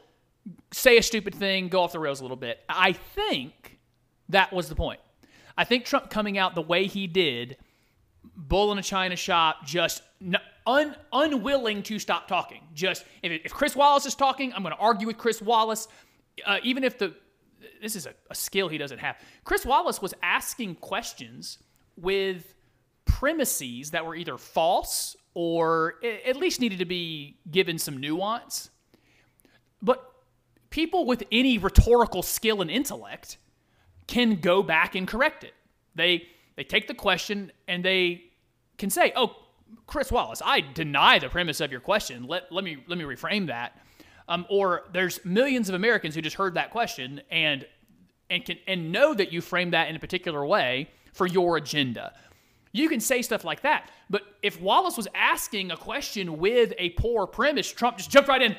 [0.73, 2.61] say a stupid thing, go off the rails a little bit.
[2.69, 3.79] I think
[4.31, 5.01] that was the point.
[5.57, 7.57] I think Trump coming out the way he did,
[8.37, 10.03] bull in a china shop, just
[10.69, 12.61] un, unwilling to stop talking.
[12.75, 15.89] Just if, if Chris Wallace is talking, I'm going to argue with Chris Wallace,
[16.47, 17.15] uh, even if the
[17.83, 19.17] this is a, a skill he doesn't have.
[19.45, 21.59] Chris Wallace was asking questions
[21.97, 22.55] with
[23.05, 25.95] premises that were either false or
[26.27, 28.71] at least needed to be given some nuance.
[29.83, 30.05] But
[30.71, 33.39] people with any rhetorical skill and intellect
[34.07, 35.55] can go back and correct it.
[35.95, 38.25] They they take the question and they
[38.79, 39.37] can say, "Oh,
[39.87, 42.27] Chris Wallace, I deny the premise of your question.
[42.27, 43.79] Let let me let me reframe that."
[44.29, 47.67] Um, or there's millions of Americans who just heard that question and
[48.31, 52.13] and can and know that you framed that in a particular way for your agenda.
[52.73, 53.91] You can say stuff like that.
[54.11, 58.43] But if Wallace was asking a question with a poor premise, Trump just jumped right
[58.43, 58.57] in.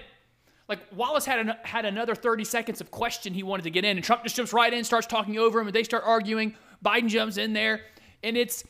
[0.68, 3.98] Like Wallace had an, had another 30 seconds of question he wanted to get in,
[3.98, 6.56] and Trump just jumps right in, starts talking over him, and they start arguing.
[6.84, 7.82] Biden jumps in there,
[8.24, 8.64] and it's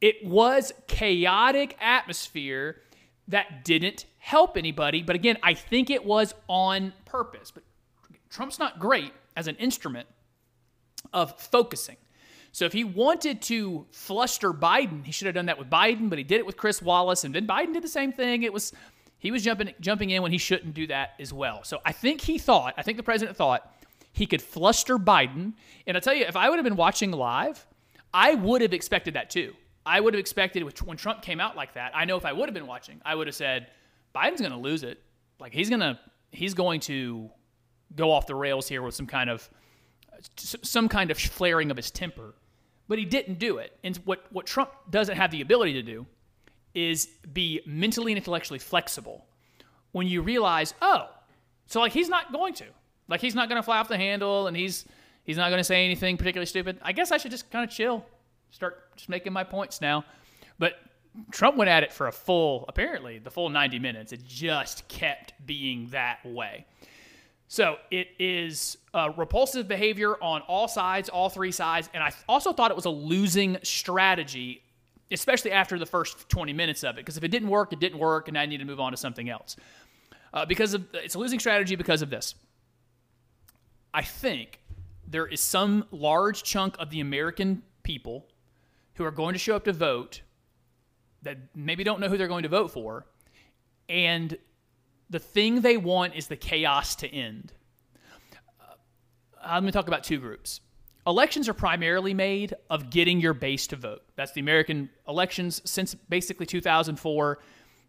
[0.00, 2.82] it was chaotic atmosphere
[3.28, 5.02] that didn't help anybody.
[5.02, 7.50] But again, I think it was on purpose.
[7.50, 7.64] But
[8.30, 10.08] Trump's not great as an instrument
[11.12, 11.96] of focusing.
[12.52, 16.18] So if he wanted to fluster Biden, he should have done that with Biden, but
[16.18, 18.44] he did it with Chris Wallace, and then Biden did the same thing.
[18.44, 18.72] It was
[19.18, 21.64] he was jumping jumping in when he shouldn't do that as well.
[21.64, 23.70] So I think he thought, I think the president thought
[24.12, 25.52] he could fluster Biden.
[25.86, 27.66] And I tell you, if I would have been watching live,
[28.14, 29.52] I would have expected that too.
[29.86, 31.92] I would have expected when Trump came out like that.
[31.94, 33.68] I know if I would have been watching, I would have said
[34.14, 35.00] Biden's going to lose it.
[35.38, 35.98] Like he's going to
[36.32, 37.30] he's going to
[37.94, 39.48] go off the rails here with some kind of
[40.36, 42.34] some kind of flaring of his temper.
[42.88, 43.78] But he didn't do it.
[43.84, 46.06] And what what Trump doesn't have the ability to do
[46.74, 49.24] is be mentally and intellectually flexible.
[49.92, 51.08] When you realize, oh,
[51.66, 52.66] so like he's not going to.
[53.08, 54.84] Like he's not going to fly off the handle and he's
[55.24, 56.78] he's not going to say anything particularly stupid.
[56.82, 58.04] I guess I should just kind of chill.
[58.50, 60.04] Start just making my points now.
[60.58, 60.74] But
[61.30, 64.12] Trump went at it for a full, apparently, the full 90 minutes.
[64.12, 66.66] It just kept being that way.
[67.48, 71.88] So it is uh, repulsive behavior on all sides, all three sides.
[71.94, 74.62] And I also thought it was a losing strategy,
[75.10, 77.02] especially after the first 20 minutes of it.
[77.02, 78.96] Because if it didn't work, it didn't work, and I need to move on to
[78.96, 79.56] something else.
[80.34, 82.34] Uh, because of it's a losing strategy because of this.
[83.94, 84.60] I think
[85.06, 88.26] there is some large chunk of the American people
[88.96, 90.22] who are going to show up to vote
[91.22, 93.06] that maybe don't know who they're going to vote for,
[93.88, 94.36] and
[95.10, 97.52] the thing they want is the chaos to end.
[98.60, 98.74] Uh,
[99.42, 100.60] I'm going to talk about two groups.
[101.06, 104.02] Elections are primarily made of getting your base to vote.
[104.16, 107.38] That's the American elections since basically 2004.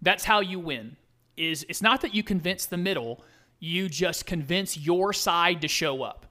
[0.03, 0.95] That's how you win.
[1.35, 3.23] Is it's not that you convince the middle,
[3.59, 6.26] you just convince your side to show up.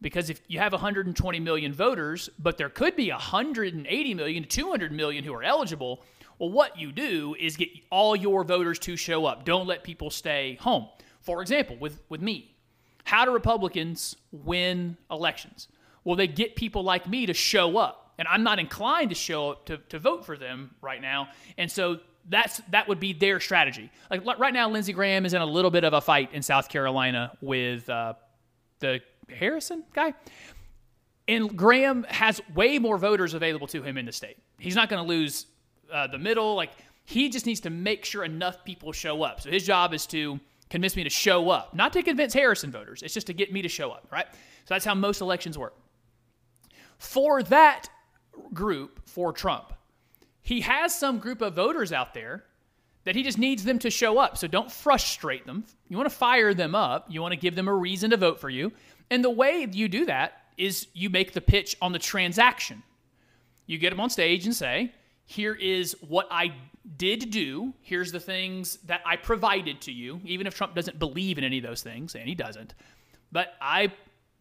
[0.00, 4.92] Because if you have 120 million voters, but there could be 180 million to 200
[4.92, 6.02] million who are eligible,
[6.38, 9.44] well, what you do is get all your voters to show up.
[9.44, 10.88] Don't let people stay home.
[11.20, 12.56] For example, with, with me,
[13.04, 15.68] how do Republicans win elections?
[16.04, 18.14] Well, they get people like me to show up.
[18.18, 21.28] And I'm not inclined to show up to, to vote for them right now.
[21.56, 23.90] And so that's that would be their strategy.
[24.10, 26.68] Like right now, Lindsey Graham is in a little bit of a fight in South
[26.68, 28.14] Carolina with uh,
[28.78, 29.00] the
[29.32, 30.14] Harrison guy.
[31.28, 34.38] And Graham has way more voters available to him in the state.
[34.58, 35.46] He's not going to lose
[35.92, 36.54] uh, the middle.
[36.54, 36.70] Like
[37.04, 39.40] he just needs to make sure enough people show up.
[39.40, 43.02] So his job is to convince me to show up, not to convince Harrison voters.
[43.02, 44.26] It's just to get me to show up, right?
[44.30, 45.74] So that's how most elections work.
[46.98, 47.88] For that
[48.52, 49.72] group, for Trump,
[50.42, 52.44] he has some group of voters out there
[53.04, 54.36] that he just needs them to show up.
[54.36, 55.64] So don't frustrate them.
[55.88, 57.06] You want to fire them up.
[57.08, 58.72] You want to give them a reason to vote for you.
[59.10, 62.82] And the way you do that is you make the pitch on the transaction.
[63.66, 64.92] You get them on stage and say,
[65.24, 66.52] here is what I
[66.96, 67.72] did do.
[67.82, 71.58] Here's the things that I provided to you, even if Trump doesn't believe in any
[71.58, 72.74] of those things, and he doesn't.
[73.30, 73.92] But I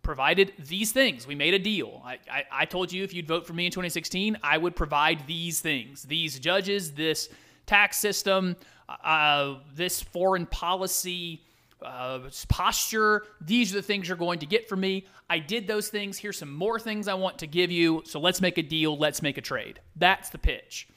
[0.02, 1.28] provided these things.
[1.28, 2.02] We made a deal.
[2.04, 5.28] I, I, I, told you if you'd vote for me in 2016, I would provide
[5.28, 7.30] these things these judges, this
[7.68, 8.56] tax system,
[9.04, 11.44] uh, this foreign policy
[11.82, 13.24] uh, posture.
[13.42, 15.06] These are the things you're going to get from me.
[15.30, 16.18] I did those things.
[16.18, 18.04] Here's some more things I want to give you.
[18.06, 18.98] So let's make a deal.
[18.98, 19.80] Let's make a trade.
[19.96, 20.88] That's the pitch.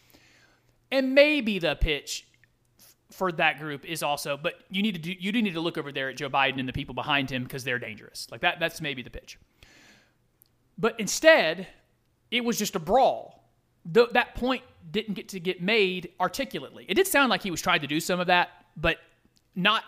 [0.90, 2.26] And maybe the pitch
[3.10, 5.78] for that group is also, but you need to do, you do need to look
[5.78, 8.26] over there at Joe Biden and the people behind him because they're dangerous.
[8.30, 9.38] Like that, that's maybe the pitch.
[10.78, 11.66] But instead,
[12.30, 13.50] it was just a brawl.
[13.84, 16.86] That point didn't get to get made articulately.
[16.88, 18.98] It did sound like he was trying to do some of that, but
[19.54, 19.84] not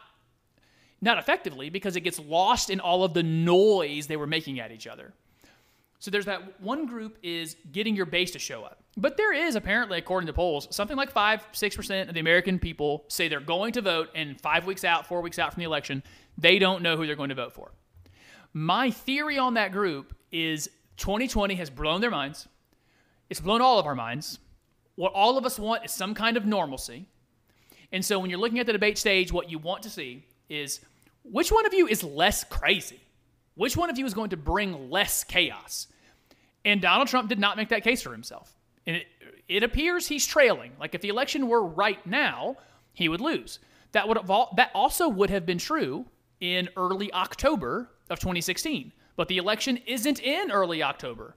[1.05, 4.73] not effectively because it gets lost in all of the noise they were making at
[4.73, 5.13] each other.
[5.99, 8.83] So there's that one group is getting your base to show up.
[8.97, 12.59] But there is apparently, according to polls, something like five, six percent of the American
[12.59, 15.67] people say they're going to vote, and five weeks out, four weeks out from the
[15.67, 16.03] election,
[16.37, 17.73] they don't know who they're going to vote for.
[18.53, 22.49] My theory on that group is 2020 has blown their minds.
[23.31, 24.39] It's blown all of our minds.
[24.97, 27.07] What all of us want is some kind of normalcy.
[27.93, 30.81] And so when you're looking at the debate stage, what you want to see is
[31.25, 33.01] which one of you is less crazy?
[33.57, 35.89] Which one of you is going to bring less chaos?
[36.65, 38.55] And Donald Trump did not make that case for himself.
[38.87, 39.07] And it,
[39.49, 40.73] it appears he's trailing.
[40.79, 42.57] Like if the election were right now,
[42.93, 43.59] he would lose.
[43.93, 46.07] That would have that also would have been true
[46.41, 48.93] in early October of 2016.
[49.17, 51.37] But the election isn't in early October.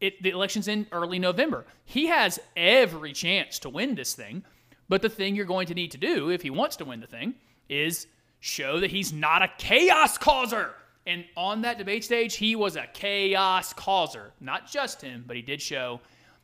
[0.00, 1.66] It, the election's in early November.
[1.84, 4.44] He has every chance to win this thing.
[4.88, 7.06] But the thing you're going to need to do if he wants to win the
[7.06, 7.34] thing
[7.68, 8.06] is
[8.46, 10.74] show that he's not a chaos causer.
[11.06, 14.32] And on that debate stage, he was a chaos causer.
[14.40, 16.00] Not just him, but he did show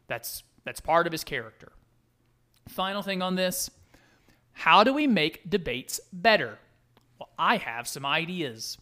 [0.09, 1.73] that's that's part of his character.
[2.69, 3.71] Final thing on this,
[4.53, 6.59] how do we make debates better?
[7.19, 8.79] Well, I have some ideas.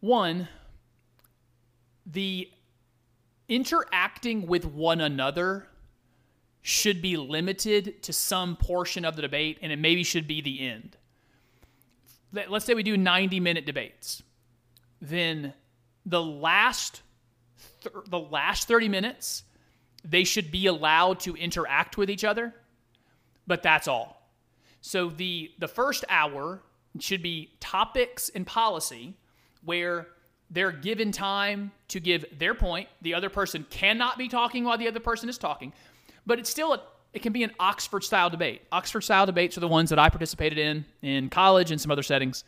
[0.00, 0.48] One,
[2.06, 2.48] the
[3.48, 5.66] interacting with one another
[6.62, 10.60] should be limited to some portion of the debate and it maybe should be the
[10.60, 10.96] end.
[12.32, 14.22] Let- Let's say we do 90 minute debates.
[15.00, 15.54] Then
[16.04, 17.02] the last
[17.82, 19.44] th- the last 30 minutes
[20.04, 22.54] they should be allowed to interact with each other,
[23.46, 24.30] but that's all.
[24.80, 26.62] So the the first hour
[27.00, 29.14] should be topics and policy
[29.64, 30.08] where
[30.50, 32.88] they're given time to give their point.
[33.02, 35.72] The other person cannot be talking while the other person is talking,
[36.26, 36.82] but it's still a,
[37.12, 38.62] it can be an Oxford style debate.
[38.70, 42.02] Oxford style debates are the ones that I participated in in college and some other
[42.02, 42.44] settings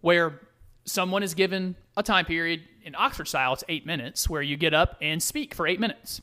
[0.00, 0.40] where
[0.84, 4.72] someone is given a time period in Oxford style, it's eight minutes, where you get
[4.72, 6.22] up and speak for eight minutes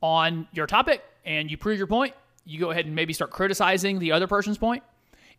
[0.00, 2.14] on your topic and you prove your point.
[2.44, 4.82] You go ahead and maybe start criticizing the other person's point.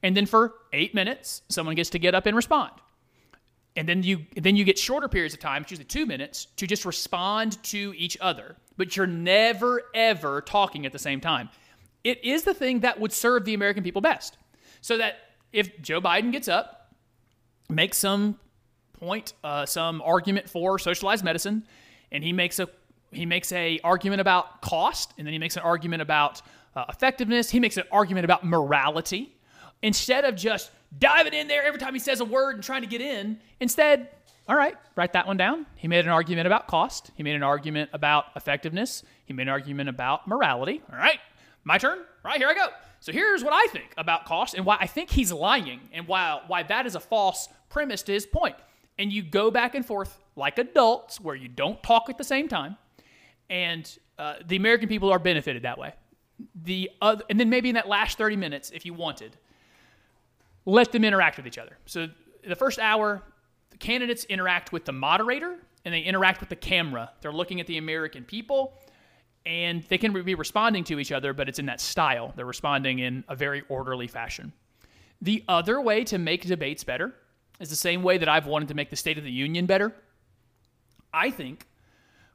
[0.04, 2.72] And then for eight minutes, someone gets to get up and respond.
[3.76, 6.86] And then you then you get shorter periods of time, usually two minutes, to just
[6.86, 8.56] respond to each other.
[8.78, 11.50] But you're never ever talking at the same time.
[12.04, 14.38] It is the thing that would serve the American people best.
[14.82, 15.18] So that
[15.52, 16.93] if Joe Biden gets up,
[17.70, 18.39] makes some
[19.00, 21.66] point, uh, some argument for socialized medicine,
[22.12, 22.70] and he makes a
[23.12, 26.43] he makes a argument about cost, and then he makes an argument about
[26.76, 27.50] uh, effectiveness.
[27.50, 29.36] He makes an argument about morality.
[29.82, 30.70] Instead of just
[31.00, 34.10] diving in there every time he says a word and trying to get in, instead,
[34.47, 35.66] all right, write that one down.
[35.76, 37.12] He made an argument about cost.
[37.16, 39.04] He made an argument about effectiveness.
[39.26, 40.82] He made an argument about morality.
[40.91, 41.20] All right,
[41.64, 41.99] my turn.
[42.24, 42.68] Right here I go.
[42.99, 46.41] So here's what I think about cost and why I think he's lying and why
[46.47, 48.55] why that is a false premise to his point.
[48.97, 52.47] And you go back and forth like adults, where you don't talk at the same
[52.47, 52.78] time,
[53.49, 55.93] and uh, the American people are benefited that way.
[56.64, 59.38] The other, and then maybe in that last 30 minutes, if you wanted,
[60.66, 61.78] let them interact with each other.
[61.86, 62.07] So
[62.47, 63.22] the first hour,
[63.72, 67.12] the candidates interact with the moderator and they interact with the camera.
[67.22, 68.74] They're looking at the American people
[69.50, 72.32] and they can be responding to each other, but it's in that style.
[72.36, 74.54] They're responding in a very orderly fashion.
[75.24, 77.16] The other way to make debates better
[77.60, 79.91] is the same way that I've wanted to make the State of the Union better.
[81.12, 81.66] I think,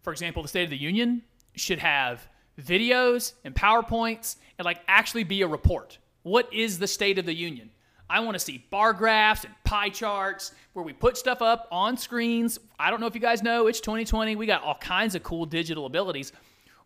[0.03, 1.23] for example, the State of the Union
[1.55, 2.27] should have
[2.61, 5.99] videos and PowerPoints and like actually be a report.
[6.25, 7.71] What is the State of the Union?
[8.11, 11.97] I want to see bar graphs and pie charts where we put stuff up on
[11.97, 12.59] screens.
[12.77, 14.35] I don't know if you guys know, it's 2020.
[14.35, 16.33] We got all kinds of cool digital abilities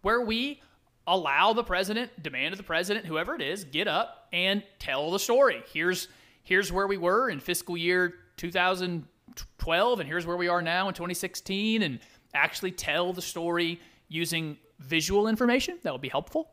[0.02, 0.60] where we
[1.06, 5.18] allow the president, demand of the president, whoever it is, get up and tell the
[5.18, 5.62] story.
[5.72, 6.08] Here's
[6.42, 10.94] here's where we were in fiscal year 2012 and here's where we are now in
[10.94, 11.98] 2016 and
[12.34, 16.50] actually tell the story using visual information that would be helpful.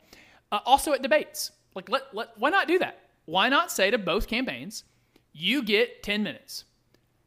[0.51, 1.51] Uh, also at debates.
[1.75, 2.99] Like let, let why not do that?
[3.25, 4.83] Why not say to both campaigns,
[5.33, 6.65] you get 10 minutes.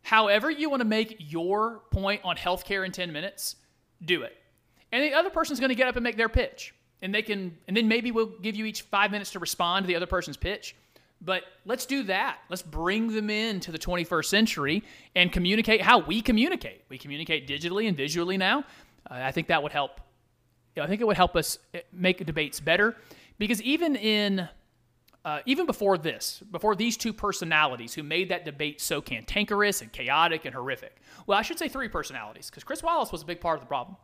[0.02, 3.56] However you want to make your point on healthcare in 10 minutes,
[4.04, 4.36] do it.
[4.92, 6.74] And the other person's going to get up and make their pitch.
[7.02, 9.86] And they can and then maybe we'll give you each 5 minutes to respond to
[9.86, 10.74] the other person's pitch.
[11.20, 12.38] But let's do that.
[12.48, 14.84] Let's bring them into the 21st century
[15.16, 16.82] and communicate how we communicate.
[16.88, 18.60] We communicate digitally and visually now.
[19.10, 20.00] Uh, I think that would help.
[20.80, 22.96] I think it would help us eh, make debates better
[23.38, 24.48] because even in
[25.24, 29.92] uh, even before this, before these two personalities who made that debate so cantankerous and
[29.92, 30.96] chaotic and horrific.
[31.26, 33.66] Well, I should say three personalities because Chris Wallace was a big part of the
[33.66, 33.96] problem.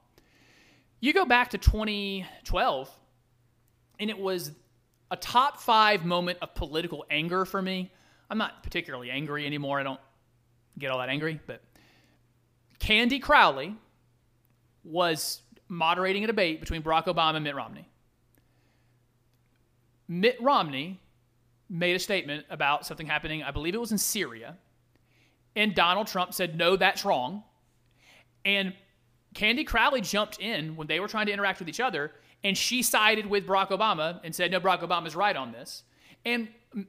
[1.05, 2.91] You go back to 2012,
[4.01, 4.53] and it was
[5.11, 7.93] a top five moment of political anger for me.
[8.31, 9.79] I'm not particularly angry anymore.
[9.79, 10.01] I don't
[10.79, 11.61] get all that angry, but
[12.79, 13.77] Candy Crowley
[14.83, 17.87] was moderating a debate between Barack Obama and Mitt Romney.
[20.09, 20.99] Mitt Romney
[21.69, 24.57] made a statement about something happening, I believe it was in Syria.
[25.55, 27.43] And Donald Trump said, no, that's wrong.
[28.47, 28.73] And
[29.35, 32.13] Candy Crowley jumped in when they were trying to interact with each other,
[32.43, 35.83] and she sided with Barack Obama and said, no, Barack Obama's right on this.
[36.25, 36.49] And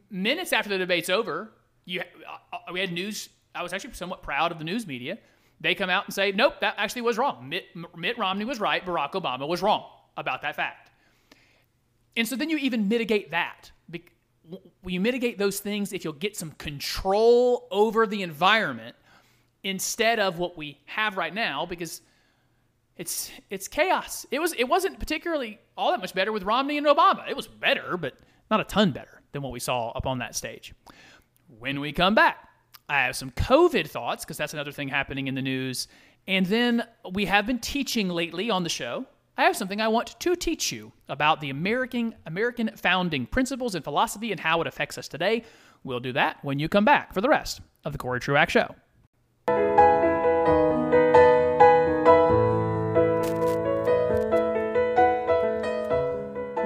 [0.09, 1.51] minutes after the debate's over,
[1.85, 3.29] you, uh, uh, we had news.
[3.53, 5.17] I was actually somewhat proud of the news media.
[5.61, 7.49] They come out and say, nope, that actually was wrong.
[7.49, 7.65] Mitt,
[7.95, 8.85] Mitt Romney was right.
[8.85, 9.85] Barack Obama was wrong
[10.17, 10.91] about that fact.
[12.17, 13.71] And so then you even mitigate that.
[14.85, 18.95] You mitigate those things if you'll get some control over the environment
[19.63, 21.65] instead of what we have right now?
[21.65, 22.01] Because
[22.97, 24.25] it's it's chaos.
[24.31, 27.29] It was it wasn't particularly all that much better with Romney and Obama.
[27.29, 28.13] It was better, but
[28.49, 30.73] not a ton better than what we saw up on that stage.
[31.59, 32.37] When we come back,
[32.87, 35.87] I have some COVID thoughts because that's another thing happening in the news.
[36.27, 39.05] And then we have been teaching lately on the show.
[39.37, 43.83] I have something I want to teach you about the American American founding principles and
[43.83, 45.43] philosophy and how it affects us today.
[45.83, 48.73] We'll do that when you come back for the rest of the Cory Truax Show.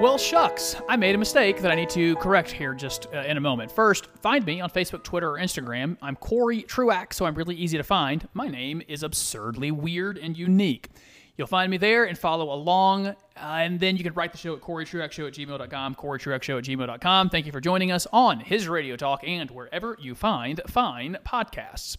[0.00, 3.36] Well, shucks, I made a mistake that I need to correct here just uh, in
[3.36, 3.70] a moment.
[3.70, 5.98] First, find me on Facebook, Twitter, or Instagram.
[6.00, 8.26] I'm Cory Truax, so I'm really easy to find.
[8.32, 10.88] My name is absurdly weird and unique.
[11.36, 13.08] You'll find me there and follow along.
[13.08, 17.28] Uh, and then you can write the show at CoryTruaxShow at gmail.com, CoryTruaxShow at gmail.com.
[17.28, 21.98] Thank you for joining us on his Radio Talk and wherever you find fine podcasts.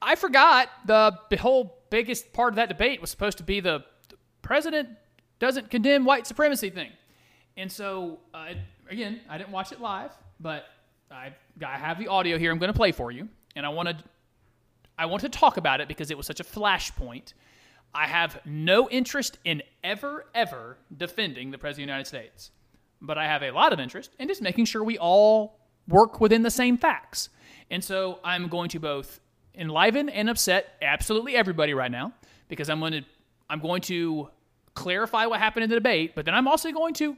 [0.00, 3.84] I forgot the, whole biggest part of that debate was supposed to be the
[4.40, 4.88] president
[5.44, 6.90] doesn't condemn white supremacy thing.
[7.56, 8.54] And so, uh,
[8.88, 10.64] again, I didn't watch it live, but
[11.10, 11.34] I,
[11.64, 12.50] I have the audio here.
[12.50, 13.96] I'm going to play for you, and I want to
[14.96, 17.34] I want to talk about it because it was such a flashpoint.
[17.92, 22.50] I have no interest in ever, ever defending the President of the United States,
[23.00, 26.42] but I have a lot of interest in just making sure we all work within
[26.42, 27.28] the same facts.
[27.70, 29.20] And so I'm going to both
[29.54, 32.12] enliven and upset absolutely everybody right now
[32.48, 33.02] because I'm going to
[33.50, 34.30] I'm going to
[34.74, 37.16] clarify what happened in the debate, but then I'm also going to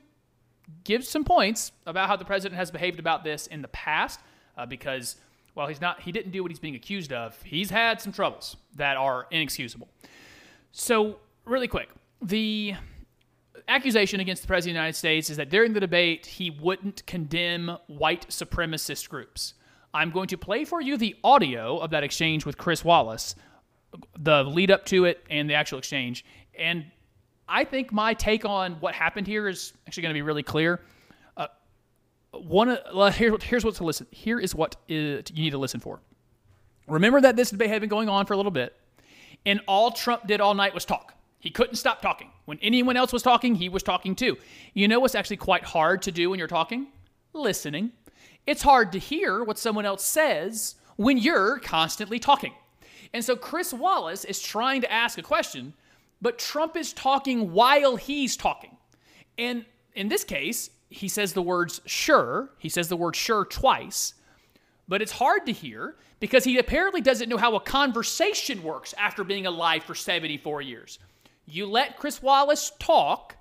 [0.84, 4.20] give some points about how the president has behaved about this in the past
[4.56, 5.16] uh, because
[5.54, 8.56] while he's not he didn't do what he's being accused of he's had some troubles
[8.74, 9.88] that are inexcusable.
[10.72, 11.88] So really quick
[12.20, 12.74] the
[13.68, 17.04] accusation against the president of the united states is that during the debate he wouldn't
[17.06, 19.54] condemn white supremacist groups.
[19.94, 23.34] I'm going to play for you the audio of that exchange with chris wallace
[24.18, 26.24] the lead up to it and the actual exchange
[26.58, 26.84] and
[27.48, 30.80] I think my take on what happened here is actually going to be really clear.
[31.36, 31.46] Uh,
[32.32, 34.06] one, uh, here, here's what to listen.
[34.10, 36.00] Here is what is, you need to listen for.
[36.88, 38.76] Remember that this debate had been going on for a little bit,
[39.44, 41.14] and all Trump did all night was talk.
[41.38, 42.30] He couldn't stop talking.
[42.44, 44.36] When anyone else was talking, he was talking too.
[44.74, 46.88] You know what's actually quite hard to do when you're talking?
[47.32, 47.92] Listening.
[48.46, 52.52] It's hard to hear what someone else says when you're constantly talking.
[53.12, 55.74] And so Chris Wallace is trying to ask a question
[56.20, 58.76] but Trump is talking while he's talking.
[59.38, 59.64] And
[59.94, 62.50] in this case, he says the words sure.
[62.58, 64.14] He says the word sure twice.
[64.88, 69.24] But it's hard to hear because he apparently doesn't know how a conversation works after
[69.24, 70.98] being alive for 74 years.
[71.44, 73.36] You let Chris Wallace talk,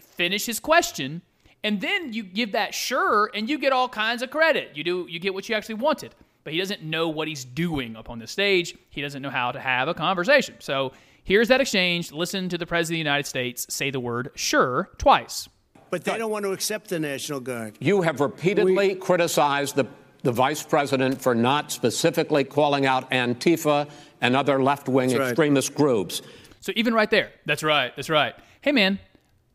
[0.00, 1.22] finish his question,
[1.62, 4.70] and then you give that sure and you get all kinds of credit.
[4.74, 6.14] You do you get what you actually wanted.
[6.44, 8.76] But he doesn't know what he's doing up on the stage.
[8.90, 10.54] He doesn't know how to have a conversation.
[10.60, 10.92] So
[11.26, 12.12] Here's that exchange.
[12.12, 15.48] Listen to the President of the United States say the word sure twice.
[15.90, 17.76] But they don't want to accept the National Guard.
[17.80, 19.86] You have repeatedly criticized the,
[20.22, 23.90] the vice president for not specifically calling out Antifa
[24.20, 25.28] and other left wing That's right.
[25.30, 26.22] extremist groups.
[26.60, 28.36] So even right there, that's right, that's right.
[28.60, 29.00] Hey man,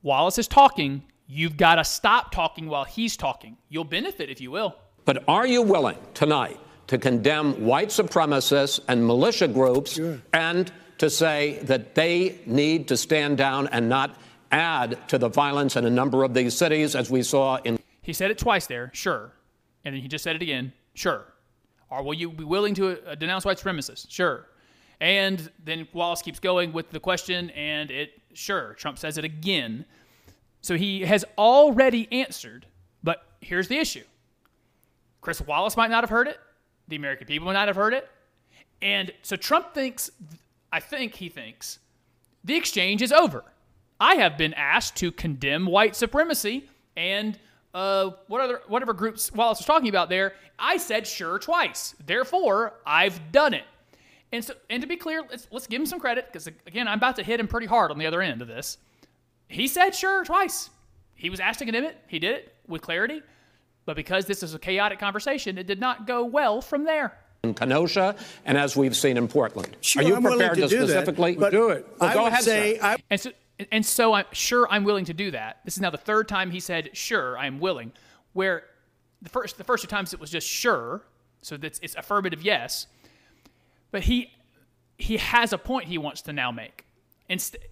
[0.03, 1.03] Wallace is talking.
[1.25, 3.55] You've got to stop talking while he's talking.
[3.69, 4.75] You'll benefit if you will.
[5.05, 9.97] But are you willing tonight to condemn white supremacists and militia groups
[10.33, 10.69] and
[11.01, 14.15] to say that they need to stand down and not
[14.51, 18.13] add to the violence in a number of these cities, as we saw in He
[18.13, 19.31] said it twice there, sure.
[19.83, 21.25] And then he just said it again, sure.
[21.89, 24.11] Or will you be willing to uh, denounce white supremacists?
[24.11, 24.45] Sure.
[24.99, 28.75] And then Wallace keeps going with the question, and it, sure.
[28.75, 29.85] Trump says it again.
[30.61, 32.67] So he has already answered,
[33.01, 34.03] but here's the issue
[35.19, 36.37] Chris Wallace might not have heard it,
[36.89, 38.07] the American people might not have heard it.
[38.83, 40.11] And so Trump thinks,
[40.71, 41.79] I think he thinks,
[42.43, 43.43] the exchange is over.
[43.99, 47.37] I have been asked to condemn white supremacy and
[47.73, 50.33] uh, what other, whatever groups Wallace was talking about there.
[50.57, 51.95] I said sure twice.
[52.05, 53.63] Therefore, I've done it.
[54.31, 56.97] And so, and to be clear, let's let's give him some credit because again, I'm
[56.97, 58.77] about to hit him pretty hard on the other end of this.
[59.47, 60.69] He said sure twice.
[61.15, 61.97] He was asked to condemn it.
[62.07, 63.21] He did it with clarity.
[63.85, 67.17] But because this is a chaotic conversation, it did not go well from there.
[67.43, 68.15] In Kenosha,
[68.45, 69.75] and as we've seen in Portland.
[69.81, 71.87] Sure, Are you I'm prepared to do that, specifically but do it?
[71.99, 72.79] Well, I go would ahead, say.
[72.79, 73.31] I, And so,
[73.71, 75.57] and so I'm sure I'm willing to do that.
[75.65, 77.93] This is now the third time he said sure I'm willing.
[78.33, 78.65] Where
[79.23, 81.01] the first the first two times it was just sure,
[81.41, 82.85] so that's it's affirmative yes.
[83.89, 84.29] But he
[84.99, 86.85] he has a point he wants to now make,
[87.27, 87.63] and, st-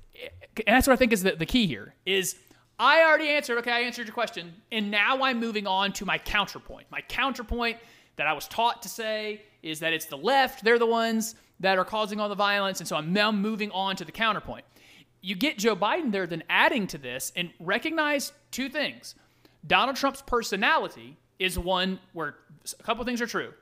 [0.65, 2.35] and that's what I think is the, the key here is.
[2.81, 3.57] I already answered.
[3.57, 6.87] Okay, I answered your question, and now I'm moving on to my counterpoint.
[6.89, 7.77] My counterpoint
[8.15, 11.77] that I was taught to say is that it's the left; they're the ones that
[11.77, 14.65] are causing all the violence, and so I'm now moving on to the counterpoint
[15.21, 19.15] you get Joe Biden there, then adding to this, and recognize two things.
[19.65, 22.35] Donald Trump's personality is one where
[22.79, 23.53] a couple things are true.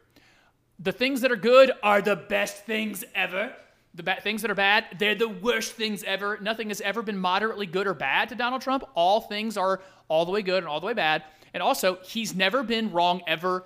[0.79, 3.53] The things that are good are the best things ever.
[3.95, 6.37] The bad things that are bad, they're the worst things ever.
[6.39, 8.83] Nothing has ever been moderately good or bad to Donald Trump.
[8.93, 11.23] All things are all the way good and all the way bad.
[11.55, 13.63] And also, he's never been wrong ever,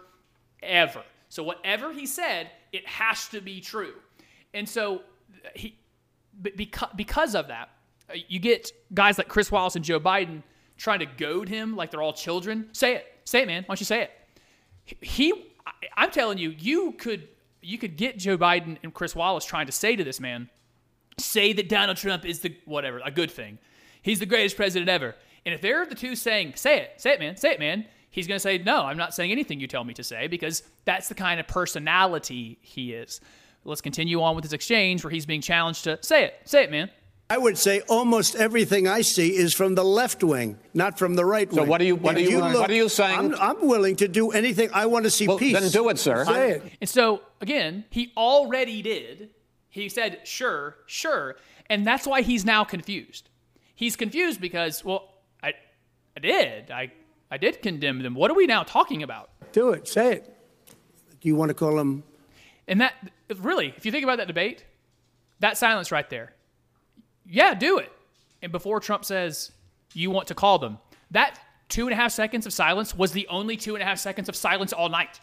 [0.63, 1.03] ever.
[1.31, 3.93] So whatever he said, it has to be true.
[4.53, 5.03] And so
[5.55, 5.79] he,
[6.41, 7.69] because, because of that,
[8.09, 10.43] uh, you get guys like Chris Wallace and Joe Biden
[10.75, 12.67] trying to goad him like they're all children.
[12.73, 13.63] Say it, say it, man.
[13.63, 14.11] Why don't you say it?
[14.99, 15.53] He,
[15.95, 17.29] I'm telling you, you could
[17.61, 20.49] you could get Joe Biden and Chris Wallace trying to say to this man,
[21.17, 23.57] say that Donald Trump is the whatever a good thing.
[24.01, 25.15] He's the greatest president ever.
[25.45, 28.27] And if they're the two saying, say it, say it, man, say it, man, he's
[28.27, 31.07] going to say, no, I'm not saying anything you tell me to say because that's
[31.09, 33.19] the kind of personality he is.
[33.65, 36.71] Let's continue on with this exchange where he's being challenged to say it, say it,
[36.71, 36.89] man.
[37.29, 41.23] I would say almost everything I see is from the left wing, not from the
[41.23, 41.63] right wing.
[41.63, 43.17] So what are you- what are you- what are you saying?
[43.17, 44.69] I'm, I'm willing to do anything.
[44.73, 45.57] I want to see Well, peace.
[45.57, 46.25] then do it, sir.
[46.25, 46.63] Say it.
[46.81, 49.29] And so, again, he already did.
[49.69, 51.37] He said, sure, sure.
[51.69, 53.29] And that's why he's now confused.
[53.75, 55.53] He's confused because, well, I,
[56.17, 56.69] I did.
[56.69, 56.91] I,
[57.31, 58.13] I did condemn them.
[58.13, 59.29] What are we now talking about?
[59.53, 59.87] Do it.
[59.87, 60.37] Say it.
[61.21, 62.03] Do you want to call them?
[62.67, 62.93] And that,
[63.37, 64.65] really, if you think about that debate,
[65.39, 66.33] that silence right there,
[67.25, 67.91] yeah, do it.
[68.41, 69.51] And before Trump says,
[69.93, 70.77] you want to call them,
[71.11, 71.39] that
[71.69, 74.27] two and a half seconds of silence was the only two and a half seconds
[74.27, 75.19] of silence all night.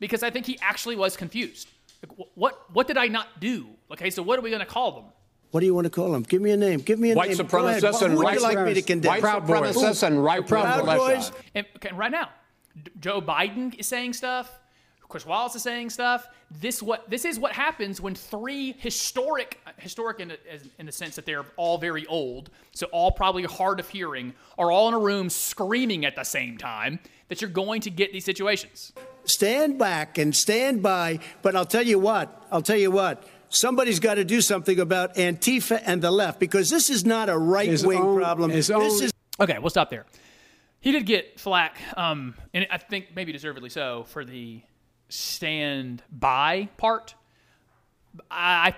[0.00, 1.68] Because I think he actually was confused.
[2.02, 3.68] Like, what, what did I not do?
[3.92, 5.04] Okay, so what are we going to call them?
[5.54, 6.24] What do you want to call him?
[6.24, 6.80] Give me a name.
[6.80, 7.46] Give me a White name.
[7.46, 7.80] Go ahead.
[7.80, 9.22] supremacists Who and would right you like me to condemn?
[9.22, 11.30] White supremacists and right Proud Boys.
[11.54, 12.30] And okay, right now,
[12.98, 14.50] Joe Biden is saying stuff.
[15.08, 16.26] Chris Wallace is saying stuff.
[16.50, 20.38] This what this is what happens when three historic historic in the,
[20.80, 24.72] in the sense that they're all very old, so all probably hard of hearing, are
[24.72, 26.98] all in a room screaming at the same time.
[27.28, 28.92] That you're going to get these situations.
[29.24, 31.20] stand back and stand by.
[31.42, 33.24] But I'll tell you what, I'll tell you what,
[33.54, 37.36] somebody's got to do something about Antifa and the left because this is not a
[37.38, 38.50] right wing own- problem.
[38.50, 40.06] This own- is Okay, we'll stop there.
[40.80, 44.60] He did get flack, um, and I think maybe deservedly so, for the
[45.08, 47.14] stand by part.
[48.30, 48.74] I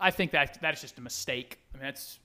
[0.00, 1.58] I think that that is just a mistake.
[1.72, 2.18] I mean, that's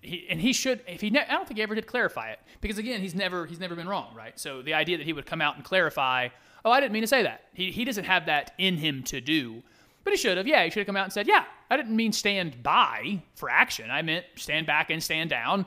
[0.00, 2.40] he, and he should if he ne- I don't think he ever did clarify it
[2.60, 5.26] because again he's never he's never been wrong right so the idea that he would
[5.26, 6.28] come out and clarify
[6.64, 9.20] oh I didn't mean to say that he, he doesn't have that in him to
[9.20, 9.62] do
[10.04, 10.46] but he should have.
[10.46, 13.48] Yeah he should have come out and said yeah I didn't mean stand by for
[13.50, 13.90] action.
[13.90, 15.66] I meant stand back and stand down.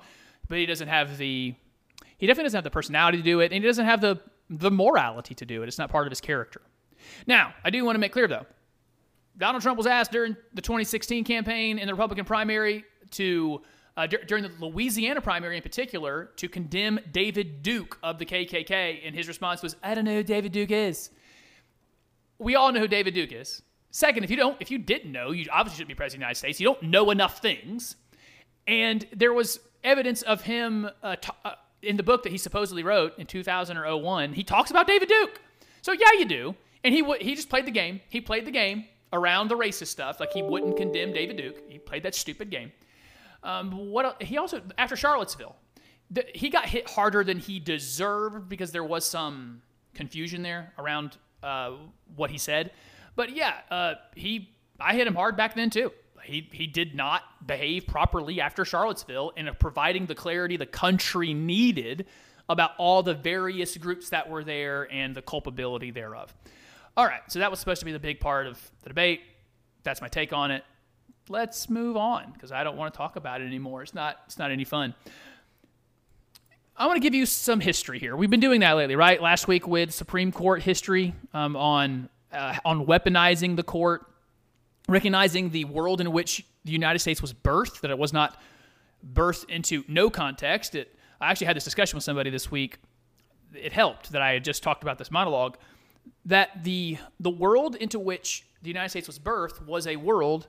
[0.49, 1.55] But he doesn't have the
[2.17, 4.19] he definitely doesn't have the personality to do it and he doesn't have the
[4.49, 5.67] the morality to do it.
[5.67, 6.61] It's not part of his character.
[7.27, 8.45] Now I do want to make clear though
[9.37, 13.61] Donald Trump was asked during the 2016 campaign in the Republican primary to,
[13.97, 19.01] uh, dur- during the Louisiana primary in particular, to condemn David Duke of the KKK,
[19.03, 21.09] and his response was, "I don't know who David Duke is."
[22.37, 23.61] We all know who David Duke is.
[23.93, 26.23] Second, if you don't, if you didn't know, you obviously shouldn't be president of the
[26.23, 26.59] United States.
[26.59, 27.95] You don't know enough things,
[28.67, 31.51] and there was evidence of him uh, t- uh,
[31.83, 34.33] in the book that he supposedly wrote in 2000 or 01.
[34.33, 35.39] He talks about David Duke.
[35.83, 36.55] So yeah, you do.
[36.83, 38.01] And he w- he just played the game.
[38.09, 40.19] He played the game around the racist stuff.
[40.19, 41.57] Like he wouldn't condemn David Duke.
[41.69, 42.71] He played that stupid game.
[43.43, 45.55] Um, what he also after Charlottesville,
[46.33, 49.61] he got hit harder than he deserved because there was some
[49.93, 51.73] confusion there around uh,
[52.15, 52.71] what he said.
[53.15, 54.49] But yeah, uh, he
[54.79, 55.91] I hit him hard back then too.
[56.23, 62.05] He he did not behave properly after Charlottesville in providing the clarity the country needed
[62.49, 66.33] about all the various groups that were there and the culpability thereof.
[66.95, 69.21] All right, so that was supposed to be the big part of the debate.
[69.83, 70.63] That's my take on it.
[71.29, 73.81] Let's move on because I don't want to talk about it anymore.
[73.81, 74.93] It's not it's not any fun.
[76.75, 78.15] I want to give you some history here.
[78.15, 79.21] We've been doing that lately, right?
[79.21, 84.05] Last week with Supreme Court history um, on uh, on weaponizing the court.
[84.87, 88.41] recognizing the world in which the United States was birthed, that it was not
[89.13, 90.75] birthed into no context.
[90.75, 92.79] It, I actually had this discussion with somebody this week.
[93.53, 95.57] It helped that I had just talked about this monologue.
[96.25, 100.47] That the the world into which the United States was birthed was a world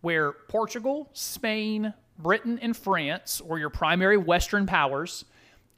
[0.00, 5.24] where Portugal, Spain, Britain, and France were your primary Western powers.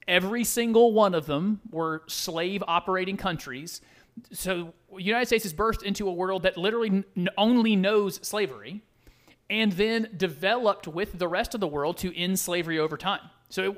[0.09, 3.83] Every single one of them were slave operating countries.
[4.33, 8.83] So, United States is birthed into a world that literally n- only knows slavery
[9.49, 13.23] and then developed with the rest of the world to end slavery over time.
[13.49, 13.77] So, it,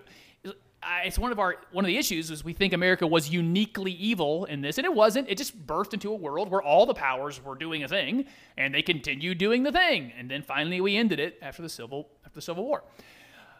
[1.04, 4.44] it's one of our one of the issues is we think America was uniquely evil
[4.46, 5.28] in this, and it wasn't.
[5.28, 8.26] It just birthed into a world where all the powers were doing a thing,
[8.56, 12.08] and they continued doing the thing, and then finally we ended it after the civil
[12.24, 12.82] after the Civil War.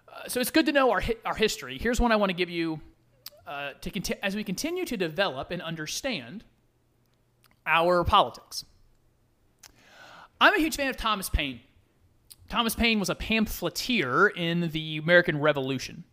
[0.09, 1.79] Uh, so it's good to know our our history.
[1.79, 2.81] Here's one I want to give you
[3.47, 6.45] uh, to conti- as we continue to develop and understand
[7.67, 8.65] our politics.
[10.41, 11.61] I'm a huge fan of Thomas Paine.
[12.49, 16.05] Thomas Paine was a pamphleteer in the American Revolution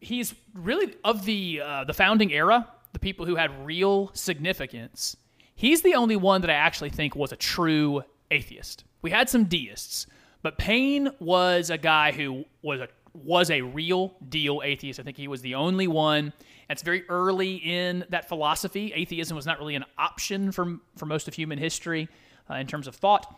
[0.00, 5.16] he's really of the uh, the founding era, the people who had real significance.
[5.54, 8.84] He's the only one that I actually think was a true atheist.
[9.02, 10.06] We had some deists,
[10.42, 15.00] but Paine was a guy who was a was a real deal atheist.
[15.00, 16.32] I think he was the only one.
[16.70, 18.92] It's very early in that philosophy.
[18.94, 22.08] Atheism was not really an option for for most of human history
[22.50, 23.34] uh, in terms of thought.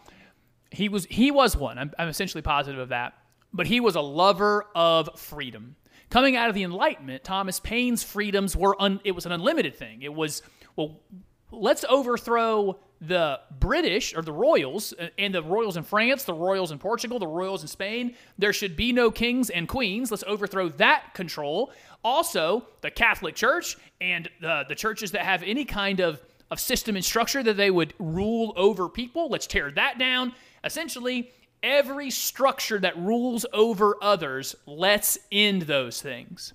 [0.71, 1.79] He was he was one.
[1.79, 3.15] I'm, I'm essentially positive of that.
[3.53, 5.77] But he was a lover of freedom.
[6.09, 10.03] Coming out of the Enlightenment, Thomas Paine's freedoms were un, it was an unlimited thing.
[10.03, 10.43] It was
[10.77, 11.01] well,
[11.51, 16.71] let's overthrow the British or the royals uh, and the royals in France, the royals
[16.71, 18.15] in Portugal, the royals in Spain.
[18.39, 20.11] There should be no kings and queens.
[20.11, 21.73] Let's overthrow that control.
[22.05, 26.21] Also, the Catholic Church and the, the churches that have any kind of,
[26.51, 29.29] of system and structure that they would rule over people.
[29.29, 30.35] Let's tear that down.
[30.63, 31.31] Essentially,
[31.63, 36.53] every structure that rules over others, let's end those things.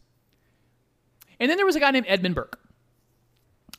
[1.39, 2.59] And then there was a guy named Edmund Burke.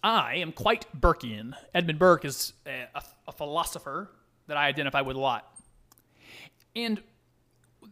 [0.06, 1.52] I am quite Burkean.
[1.74, 4.08] Edmund Burke is a, a, a philosopher
[4.46, 5.52] that I identify with a lot.
[6.76, 7.02] And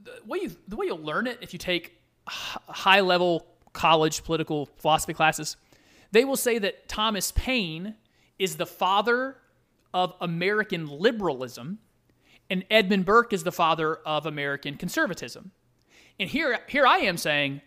[0.05, 4.67] the way, you, the way you'll learn it if you take high level college political
[4.77, 5.57] philosophy classes,
[6.13, 7.97] they will say that Thomas Paine
[8.39, 9.39] is the father
[9.93, 11.81] of American liberalism
[12.49, 15.51] and Edmund Burke is the father of American conservatism.
[16.21, 17.61] And here, here I am saying,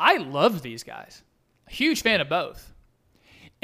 [0.00, 1.22] I love these guys.
[1.68, 2.72] A huge fan of both.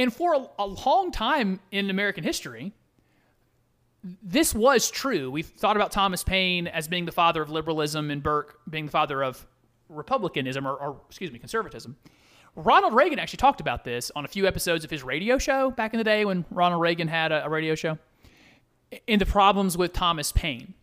[0.03, 2.73] And for a, a long time in American history,
[4.21, 5.31] this was true.
[5.31, 8.91] We've thought about Thomas Paine as being the father of liberalism and Burke being the
[8.91, 9.47] father of
[9.89, 11.97] republicanism or, or excuse me, conservatism.
[12.57, 15.95] Ronald Reagan actually talked about this on a few episodes of his radio show back
[15.95, 17.97] in the day when Ronald Reagan had a, a radio show
[19.07, 20.75] in the problems with Thomas Paine.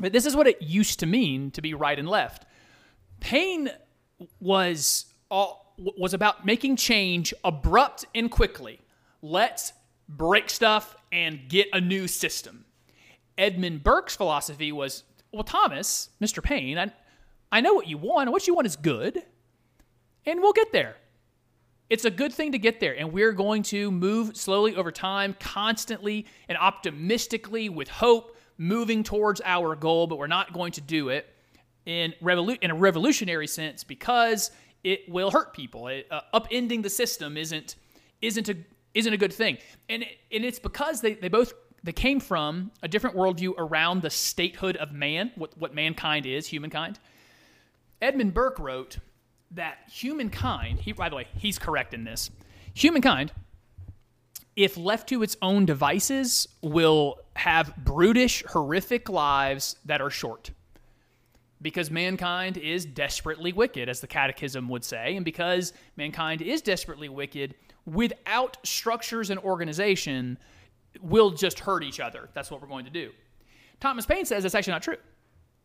[0.00, 2.46] But this is what it used to mean to be right and left.
[3.20, 3.68] Paine
[4.40, 8.80] was all, was about making change abrupt and quickly.
[9.22, 9.72] Let's
[10.08, 12.64] break stuff and get a new system.
[13.36, 16.42] Edmund Burke's philosophy was, well, Thomas, Mr.
[16.42, 16.92] Paine, I,
[17.52, 19.22] I know what you want, what you want is good,
[20.26, 20.96] and we'll get there.
[21.88, 25.34] It's a good thing to get there, and we're going to move slowly over time,
[25.40, 31.08] constantly and optimistically with hope, moving towards our goal, but we're not going to do
[31.08, 31.26] it
[31.86, 34.50] in, revolu- in a revolutionary sense because
[34.88, 35.88] it will hurt people.
[35.88, 37.76] It, uh, upending the system isn't
[38.22, 38.56] isn't a
[38.94, 39.58] isn't a good thing,
[39.88, 41.52] and it, and it's because they, they both
[41.84, 46.46] they came from a different worldview around the statehood of man, what what mankind is,
[46.46, 46.98] humankind.
[48.00, 48.98] Edmund Burke wrote
[49.50, 52.30] that humankind, he, by the way, he's correct in this.
[52.74, 53.32] Humankind,
[54.56, 60.50] if left to its own devices, will have brutish, horrific lives that are short.
[61.60, 67.08] Because mankind is desperately wicked, as the Catechism would say, and because mankind is desperately
[67.08, 70.38] wicked, without structures and organization,
[71.00, 72.28] we'll just hurt each other.
[72.32, 73.10] That's what we're going to do.
[73.80, 74.98] Thomas Paine says that's actually not true.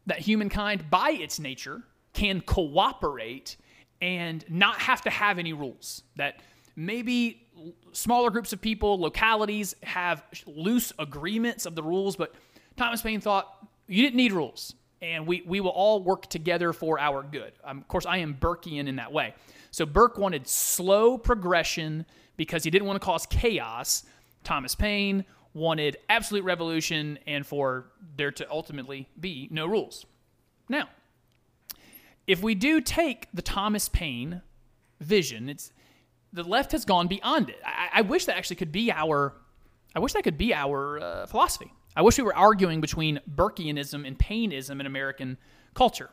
[0.07, 1.84] That humankind, by its nature,
[2.14, 3.57] can cooperate
[4.02, 6.03] and not have to have any rules.
[6.15, 6.41] That
[6.76, 7.48] maybe
[7.91, 12.34] smaller groups of people, localities have loose agreements of the rules, but
[12.76, 16.97] Thomas Paine thought you didn't need rules, and we, we will all work together for
[16.97, 17.51] our good.
[17.63, 19.35] Um, of course, I am Burkean in that way.
[19.69, 22.05] So Burke wanted slow progression
[22.38, 24.03] because he didn't want to cause chaos.
[24.45, 30.05] Thomas Paine wanted absolute revolution and for there to ultimately be no rules.
[30.69, 30.88] Now,
[32.25, 34.41] if we do take the Thomas Paine
[35.01, 35.73] vision, it's
[36.31, 37.59] the left has gone beyond it.
[37.65, 39.34] I, I wish that actually could be our,
[39.93, 41.73] I wish that could be our uh, philosophy.
[41.95, 45.38] I wish we were arguing between Burkeanism and Paineism in American
[45.74, 46.10] culture.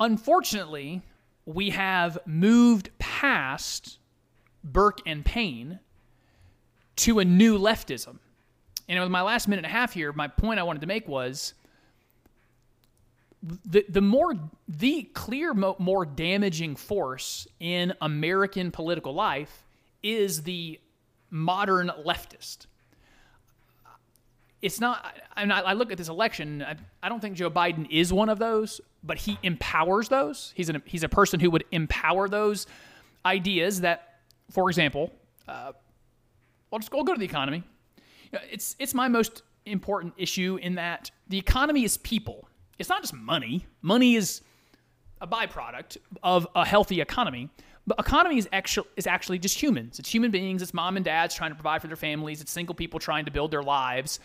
[0.00, 1.02] Unfortunately,
[1.44, 3.98] we have moved past
[4.62, 5.80] Burke and Paine
[6.96, 8.18] to a new leftism.
[8.88, 11.08] And with my last minute and a half here, my point I wanted to make
[11.08, 11.54] was
[13.42, 14.34] the the more
[14.68, 19.66] the clear mo- more damaging force in American political life
[20.02, 20.80] is the
[21.30, 22.66] modern leftist.
[24.64, 25.14] It's not.
[25.36, 26.62] I, I look at this election.
[26.62, 30.54] I, I don't think Joe Biden is one of those, but he empowers those.
[30.56, 32.66] He's an, he's a person who would empower those
[33.26, 34.20] ideas that,
[34.50, 35.12] for example,
[35.46, 35.72] uh,
[36.72, 37.62] I'll just we'll go to the economy.
[38.32, 42.48] You know, it's it's my most important issue in that the economy is people.
[42.78, 43.66] It's not just money.
[43.82, 44.40] Money is
[45.20, 47.50] a byproduct of a healthy economy.
[47.86, 49.98] But economy is actually is actually just humans.
[49.98, 50.62] It's human beings.
[50.62, 52.40] It's mom and dads trying to provide for their families.
[52.40, 54.20] It's single people trying to build their lives.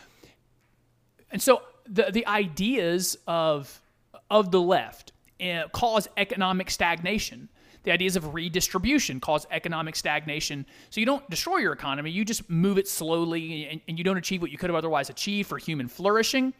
[1.31, 3.81] And so the the ideas of
[4.29, 5.11] of the left
[5.41, 7.49] uh, cause economic stagnation.
[7.83, 10.65] The ideas of redistribution cause economic stagnation.
[10.89, 14.17] So you don't destroy your economy, you just move it slowly and, and you don't
[14.17, 16.53] achieve what you could have otherwise achieved for human flourishing.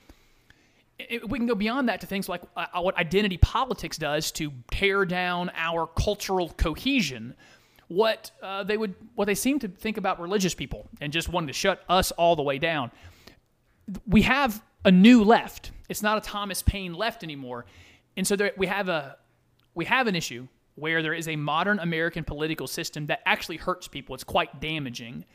[0.97, 4.51] It, we can go beyond that to things like uh, what identity politics does to
[4.71, 7.35] tear down our cultural cohesion.
[7.89, 11.47] What uh, they would, what they seem to think about religious people, and just wanting
[11.47, 12.91] to shut us all the way down
[14.07, 15.71] we have a new left.
[15.89, 17.65] It's not a Thomas Paine left anymore,
[18.15, 19.17] and so there, we have a
[19.73, 23.87] we have an issue where there is a modern American political system that actually hurts
[23.87, 24.15] people.
[24.15, 25.25] It's quite damaging,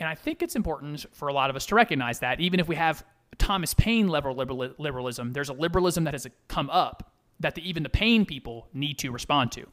[0.00, 2.68] and I think it's important for a lot of us to recognize that, even if
[2.68, 3.04] we have
[3.38, 7.82] Thomas Paine level liberal, liberalism, there's a liberalism that has come up that the, even
[7.82, 9.66] the Paine people need to respond to.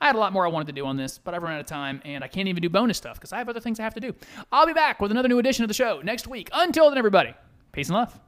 [0.00, 1.60] I had a lot more I wanted to do on this, but I've run out
[1.60, 3.82] of time, and I can't even do bonus stuff because I have other things I
[3.84, 4.14] have to do.
[4.52, 6.48] I'll be back with another new edition of the show next week.
[6.52, 7.34] Until then, everybody,
[7.72, 8.18] peace and love.